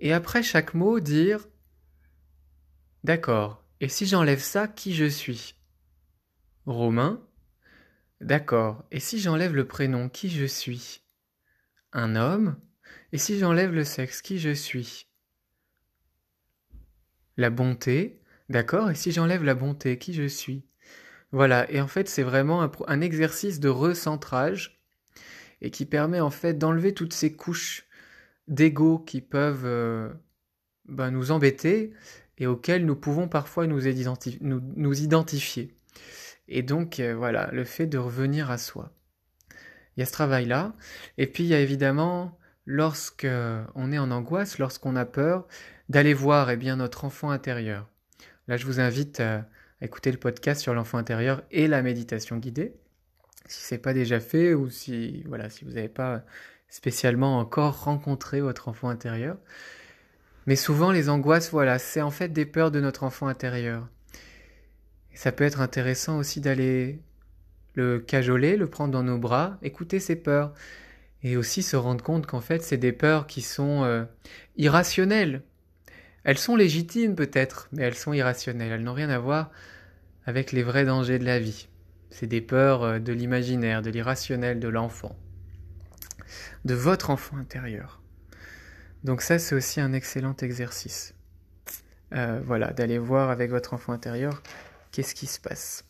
Et 0.00 0.12
après 0.12 0.42
chaque 0.42 0.74
mot, 0.74 0.98
dire 0.98 1.46
D'accord, 3.04 3.64
et 3.80 3.88
si 3.88 4.04
j'enlève 4.06 4.40
ça, 4.40 4.68
qui 4.68 4.94
je 4.94 5.06
suis? 5.06 5.54
Romain 6.66 7.20
D'accord. 8.20 8.84
Et 8.90 9.00
si 9.00 9.18
j'enlève 9.18 9.54
le 9.54 9.66
prénom, 9.66 10.10
qui 10.10 10.28
je 10.28 10.44
suis? 10.44 11.02
Un 11.92 12.16
homme 12.16 12.56
Et 13.12 13.18
si 13.18 13.38
j'enlève 13.38 13.72
le 13.72 13.84
sexe, 13.84 14.20
qui 14.20 14.38
je 14.38 14.52
suis? 14.52 15.09
La 17.40 17.48
bonté 17.48 18.20
D'accord? 18.50 18.90
Et 18.90 18.94
si 18.94 19.12
j'enlève 19.12 19.44
la 19.44 19.54
bonté, 19.54 19.96
qui 19.96 20.12
je 20.12 20.28
suis? 20.28 20.62
Voilà. 21.32 21.70
Et 21.72 21.80
en 21.80 21.86
fait, 21.86 22.06
c'est 22.06 22.22
vraiment 22.22 22.70
un, 22.86 23.00
exercice 23.00 23.60
de 23.60 23.70
recentrage 23.70 24.82
et 25.62 25.70
qui 25.70 25.86
permet 25.86 26.20
en 26.20 26.28
fait 26.28 26.58
d'enlever 26.58 26.92
toutes 26.92 27.14
ces 27.14 27.34
couches 27.34 27.86
d'ego 28.46 28.98
qui 28.98 29.22
peuvent 29.22 29.64
euh, 29.64 30.10
ben, 30.84 31.10
nous 31.10 31.30
embêter 31.30 31.94
et 32.36 32.46
auxquelles 32.46 32.84
nous 32.84 32.94
pouvons 32.94 33.26
parfois 33.26 33.66
nous 33.66 33.86
identifier. 33.86 35.74
Et 36.46 36.62
donc, 36.62 37.00
euh, 37.00 37.14
voilà, 37.14 37.48
le 37.54 37.64
fait 37.64 37.86
de 37.86 37.96
revenir 37.96 38.50
à 38.50 38.58
soi. 38.58 38.92
Il 39.96 40.00
y 40.00 40.02
a 40.02 40.06
ce 40.06 40.12
travail-là. 40.12 40.74
Et 41.16 41.26
puis, 41.26 41.44
il 41.44 41.48
y 41.48 41.54
a 41.54 41.60
évidemment, 41.60 42.38
lorsque 42.66 43.26
on 43.74 43.92
est 43.92 43.98
en 43.98 44.10
angoisse, 44.10 44.58
lorsqu'on 44.58 44.94
a 44.94 45.06
peur, 45.06 45.48
d'aller 45.90 46.14
voir 46.14 46.50
eh 46.50 46.56
bien, 46.56 46.76
notre 46.76 47.04
enfant 47.04 47.30
intérieur. 47.30 47.86
Là, 48.48 48.56
je 48.56 48.64
vous 48.64 48.80
invite 48.80 49.20
à 49.20 49.46
écouter 49.82 50.10
le 50.10 50.16
podcast 50.16 50.62
sur 50.62 50.72
l'enfant 50.72 50.96
intérieur 50.96 51.42
et 51.50 51.68
la 51.68 51.82
méditation 51.82 52.38
guidée. 52.38 52.74
Si 53.44 53.62
ce 53.62 53.74
n'est 53.74 53.80
pas 53.80 53.92
déjà 53.92 54.20
fait 54.20 54.54
ou 54.54 54.70
si, 54.70 55.22
voilà, 55.28 55.50
si 55.50 55.66
vous 55.66 55.72
n'avez 55.72 55.88
pas 55.88 56.24
spécialement 56.68 57.38
encore 57.38 57.84
rencontré 57.84 58.40
votre 58.40 58.68
enfant 58.68 58.88
intérieur. 58.88 59.36
Mais 60.46 60.56
souvent, 60.56 60.90
les 60.90 61.10
angoisses, 61.10 61.50
voilà, 61.50 61.78
c'est 61.78 62.00
en 62.00 62.10
fait 62.10 62.30
des 62.30 62.46
peurs 62.46 62.70
de 62.70 62.80
notre 62.80 63.02
enfant 63.02 63.26
intérieur 63.26 63.86
ça 65.20 65.32
peut 65.32 65.44
être 65.44 65.60
intéressant 65.60 66.18
aussi 66.18 66.40
d'aller 66.40 67.00
le 67.74 67.98
cajoler, 67.98 68.56
le 68.56 68.68
prendre 68.68 68.92
dans 68.92 69.02
nos 69.02 69.18
bras, 69.18 69.58
écouter 69.62 70.00
ses 70.00 70.16
peurs, 70.16 70.54
et 71.22 71.36
aussi 71.36 71.62
se 71.62 71.76
rendre 71.76 72.02
compte 72.02 72.26
qu'en 72.26 72.40
fait 72.40 72.62
c'est 72.62 72.78
des 72.78 72.92
peurs 72.92 73.26
qui 73.26 73.42
sont 73.42 73.84
euh, 73.84 74.04
irrationnelles. 74.56 75.42
Elles 76.24 76.38
sont 76.38 76.56
légitimes 76.56 77.14
peut-être, 77.14 77.68
mais 77.72 77.82
elles 77.82 77.94
sont 77.94 78.12
irrationnelles, 78.12 78.72
elles 78.72 78.82
n'ont 78.82 78.94
rien 78.94 79.10
à 79.10 79.18
voir 79.18 79.50
avec 80.26 80.52
les 80.52 80.62
vrais 80.62 80.84
dangers 80.84 81.18
de 81.18 81.24
la 81.24 81.38
vie. 81.38 81.68
C'est 82.10 82.26
des 82.26 82.40
peurs 82.40 82.82
euh, 82.82 82.98
de 82.98 83.12
l'imaginaire, 83.12 83.82
de 83.82 83.90
l'irrationnel 83.90 84.60
de 84.60 84.68
l'enfant, 84.68 85.16
de 86.64 86.74
votre 86.74 87.10
enfant 87.10 87.36
intérieur. 87.36 88.02
Donc 89.04 89.22
ça 89.22 89.38
c'est 89.38 89.54
aussi 89.54 89.80
un 89.80 89.92
excellent 89.92 90.36
exercice. 90.40 91.14
Euh, 92.12 92.40
voilà, 92.44 92.72
d'aller 92.72 92.98
voir 92.98 93.30
avec 93.30 93.50
votre 93.50 93.72
enfant 93.72 93.92
intérieur 93.92 94.42
qu'est-ce 94.90 95.14
qui 95.14 95.26
se 95.26 95.40
passe. 95.40 95.84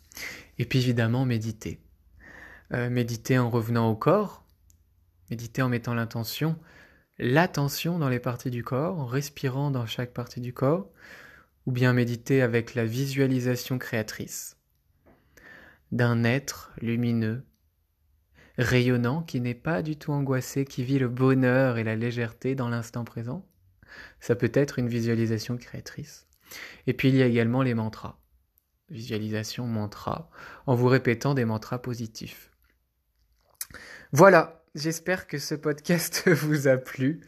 Et 0.59 0.65
puis 0.67 0.79
évidemment, 0.81 1.25
méditer. 1.25 1.81
Euh, 2.73 2.91
méditer 2.91 3.39
en 3.39 3.51
revenant 3.51 3.91
au 3.91 3.97
corps, 3.97 4.45
méditer 5.31 5.63
en 5.63 5.69
mettant 5.69 5.95
l'intention, 5.95 6.57
l'attention 7.21 7.99
dans 7.99 8.09
les 8.09 8.19
parties 8.19 8.51
du 8.51 8.65
corps, 8.65 8.99
en 8.99 9.07
respirant 9.07 9.71
dans 9.71 9.87
chaque 9.87 10.13
partie 10.13 10.41
du 10.41 10.53
corps, 10.53 10.89
ou 11.67 11.73
bien 11.73 11.93
méditer 11.93 12.43
avec 12.43 12.75
la 12.75 12.85
visualisation 12.85 13.79
créatrice 13.79 14.57
d'un 15.93 16.25
être 16.25 16.73
lumineux, 16.81 17.45
rayonnant, 18.57 19.23
qui 19.23 19.41
n'est 19.41 19.55
pas 19.55 19.83
du 19.83 19.97
tout 19.97 20.13
angoissé, 20.13 20.65
qui 20.65 20.83
vit 20.83 20.99
le 20.99 21.09
bonheur 21.09 21.79
et 21.79 21.85
la 21.85 21.97
légèreté 21.97 22.55
dans 22.55 22.69
l'instant 22.69 23.05
présent. 23.05 23.47
Ça 24.21 24.35
peut 24.35 24.53
être 24.55 24.79
une 24.79 24.89
visualisation 24.89 25.57
créatrice. 25.57 26.27
Et 26.87 26.95
puis 26.95 27.09
il 27.09 27.17
y 27.17 27.23
a 27.23 27.27
également 27.27 27.63
les 27.63 27.75
mantras 27.75 28.21
visualisation 28.91 29.67
mantra, 29.67 30.31
en 30.67 30.75
vous 30.75 30.89
répétant 30.89 31.35
des 31.35 31.45
mantras 31.45 31.79
positifs. 31.79 32.51
Voilà, 34.13 34.60
j'espère 34.75 35.27
que 35.27 35.39
ce 35.39 35.55
podcast 35.55 36.29
vous 36.29 36.69
a 36.69 36.77
plu. 36.77 37.21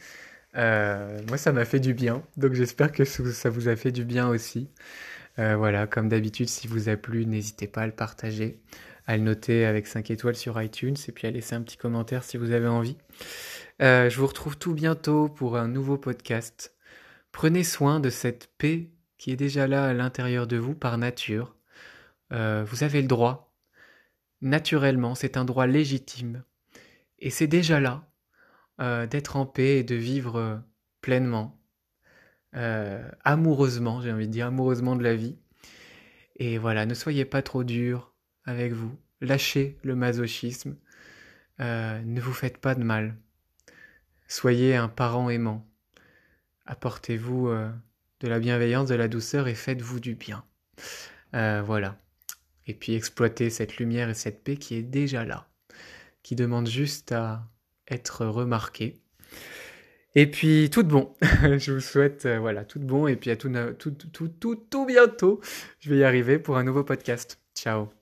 Euh, 0.56 1.20
moi, 1.28 1.38
ça 1.38 1.52
m'a 1.52 1.64
fait 1.64 1.80
du 1.80 1.94
bien, 1.94 2.22
donc 2.36 2.52
j'espère 2.52 2.92
que 2.92 3.04
ça 3.04 3.50
vous 3.50 3.68
a 3.68 3.76
fait 3.76 3.92
du 3.92 4.04
bien 4.04 4.28
aussi. 4.28 4.70
Euh, 5.38 5.56
voilà, 5.56 5.86
comme 5.86 6.08
d'habitude, 6.08 6.48
si 6.48 6.68
vous 6.68 6.88
a 6.88 6.96
plu, 6.96 7.24
n'hésitez 7.26 7.66
pas 7.66 7.82
à 7.82 7.86
le 7.86 7.92
partager, 7.92 8.60
à 9.06 9.16
le 9.16 9.22
noter 9.22 9.64
avec 9.64 9.86
5 9.86 10.10
étoiles 10.10 10.36
sur 10.36 10.60
iTunes 10.60 10.96
et 11.08 11.12
puis 11.12 11.26
à 11.26 11.30
laisser 11.30 11.54
un 11.54 11.62
petit 11.62 11.78
commentaire 11.78 12.22
si 12.22 12.36
vous 12.36 12.52
avez 12.52 12.68
envie. 12.68 12.98
Euh, 13.80 14.10
je 14.10 14.18
vous 14.18 14.26
retrouve 14.26 14.58
tout 14.58 14.74
bientôt 14.74 15.28
pour 15.28 15.56
un 15.56 15.68
nouveau 15.68 15.96
podcast. 15.96 16.74
Prenez 17.32 17.64
soin 17.64 17.98
de 17.98 18.10
cette 18.10 18.50
paix 18.58 18.90
qui 19.16 19.32
est 19.32 19.36
déjà 19.36 19.66
là 19.66 19.86
à 19.86 19.94
l'intérieur 19.94 20.46
de 20.46 20.56
vous 20.56 20.74
par 20.74 20.98
nature. 20.98 21.56
Vous 22.30 22.82
avez 22.82 23.02
le 23.02 23.08
droit, 23.08 23.54
naturellement, 24.40 25.14
c'est 25.14 25.36
un 25.36 25.44
droit 25.44 25.66
légitime. 25.66 26.44
Et 27.22 27.30
c'est 27.30 27.46
déjà 27.46 27.80
là 27.80 28.06
euh, 28.80 29.06
d'être 29.06 29.36
en 29.36 29.46
paix 29.46 29.78
et 29.78 29.84
de 29.84 29.94
vivre 29.94 30.36
euh, 30.36 30.56
pleinement, 31.00 31.58
amoureusement, 33.24 34.02
j'ai 34.02 34.12
envie 34.12 34.26
de 34.26 34.32
dire 34.32 34.48
amoureusement 34.48 34.94
de 34.94 35.02
la 35.02 35.14
vie. 35.14 35.38
Et 36.36 36.58
voilà, 36.58 36.84
ne 36.84 36.92
soyez 36.92 37.24
pas 37.24 37.40
trop 37.40 37.64
dur 37.64 38.14
avec 38.44 38.72
vous. 38.72 38.94
Lâchez 39.22 39.78
le 39.82 39.96
masochisme. 39.96 40.76
ne 41.58 42.20
vous 42.20 42.34
faites 42.34 42.58
pas 42.58 42.74
de 42.74 42.82
mal. 42.84 43.16
Soyez 44.28 44.76
un 44.76 44.88
parent 44.88 45.30
aimant. 45.30 45.66
Apportez-vous 46.66 47.48
de 48.22 48.28
la 48.28 48.38
bienveillance, 48.38 48.88
de 48.88 48.94
la 48.94 49.08
douceur 49.08 49.48
et 49.48 49.54
faites-vous 49.54 49.98
du 49.98 50.14
bien. 50.14 50.44
Euh, 51.34 51.62
voilà. 51.62 51.98
Et 52.66 52.74
puis 52.74 52.94
exploitez 52.94 53.50
cette 53.50 53.78
lumière 53.78 54.08
et 54.08 54.14
cette 54.14 54.44
paix 54.44 54.56
qui 54.56 54.76
est 54.76 54.82
déjà 54.82 55.24
là, 55.24 55.48
qui 56.22 56.36
demande 56.36 56.68
juste 56.68 57.12
à 57.12 57.48
être 57.88 58.26
remarquée. 58.26 59.00
Et 60.14 60.30
puis 60.30 60.68
tout 60.70 60.84
bon. 60.84 61.14
Je 61.58 61.72
vous 61.72 61.80
souhaite 61.80 62.26
euh, 62.26 62.38
voilà 62.38 62.64
tout 62.64 62.80
bon 62.80 63.06
et 63.06 63.16
puis 63.16 63.30
à 63.30 63.36
tout, 63.36 63.50
tout, 63.78 63.90
tout, 63.92 64.28
tout, 64.28 64.56
tout 64.56 64.86
bientôt. 64.86 65.40
Je 65.80 65.90
vais 65.90 65.98
y 65.98 66.04
arriver 66.04 66.38
pour 66.38 66.56
un 66.58 66.64
nouveau 66.64 66.84
podcast. 66.84 67.40
Ciao. 67.54 68.01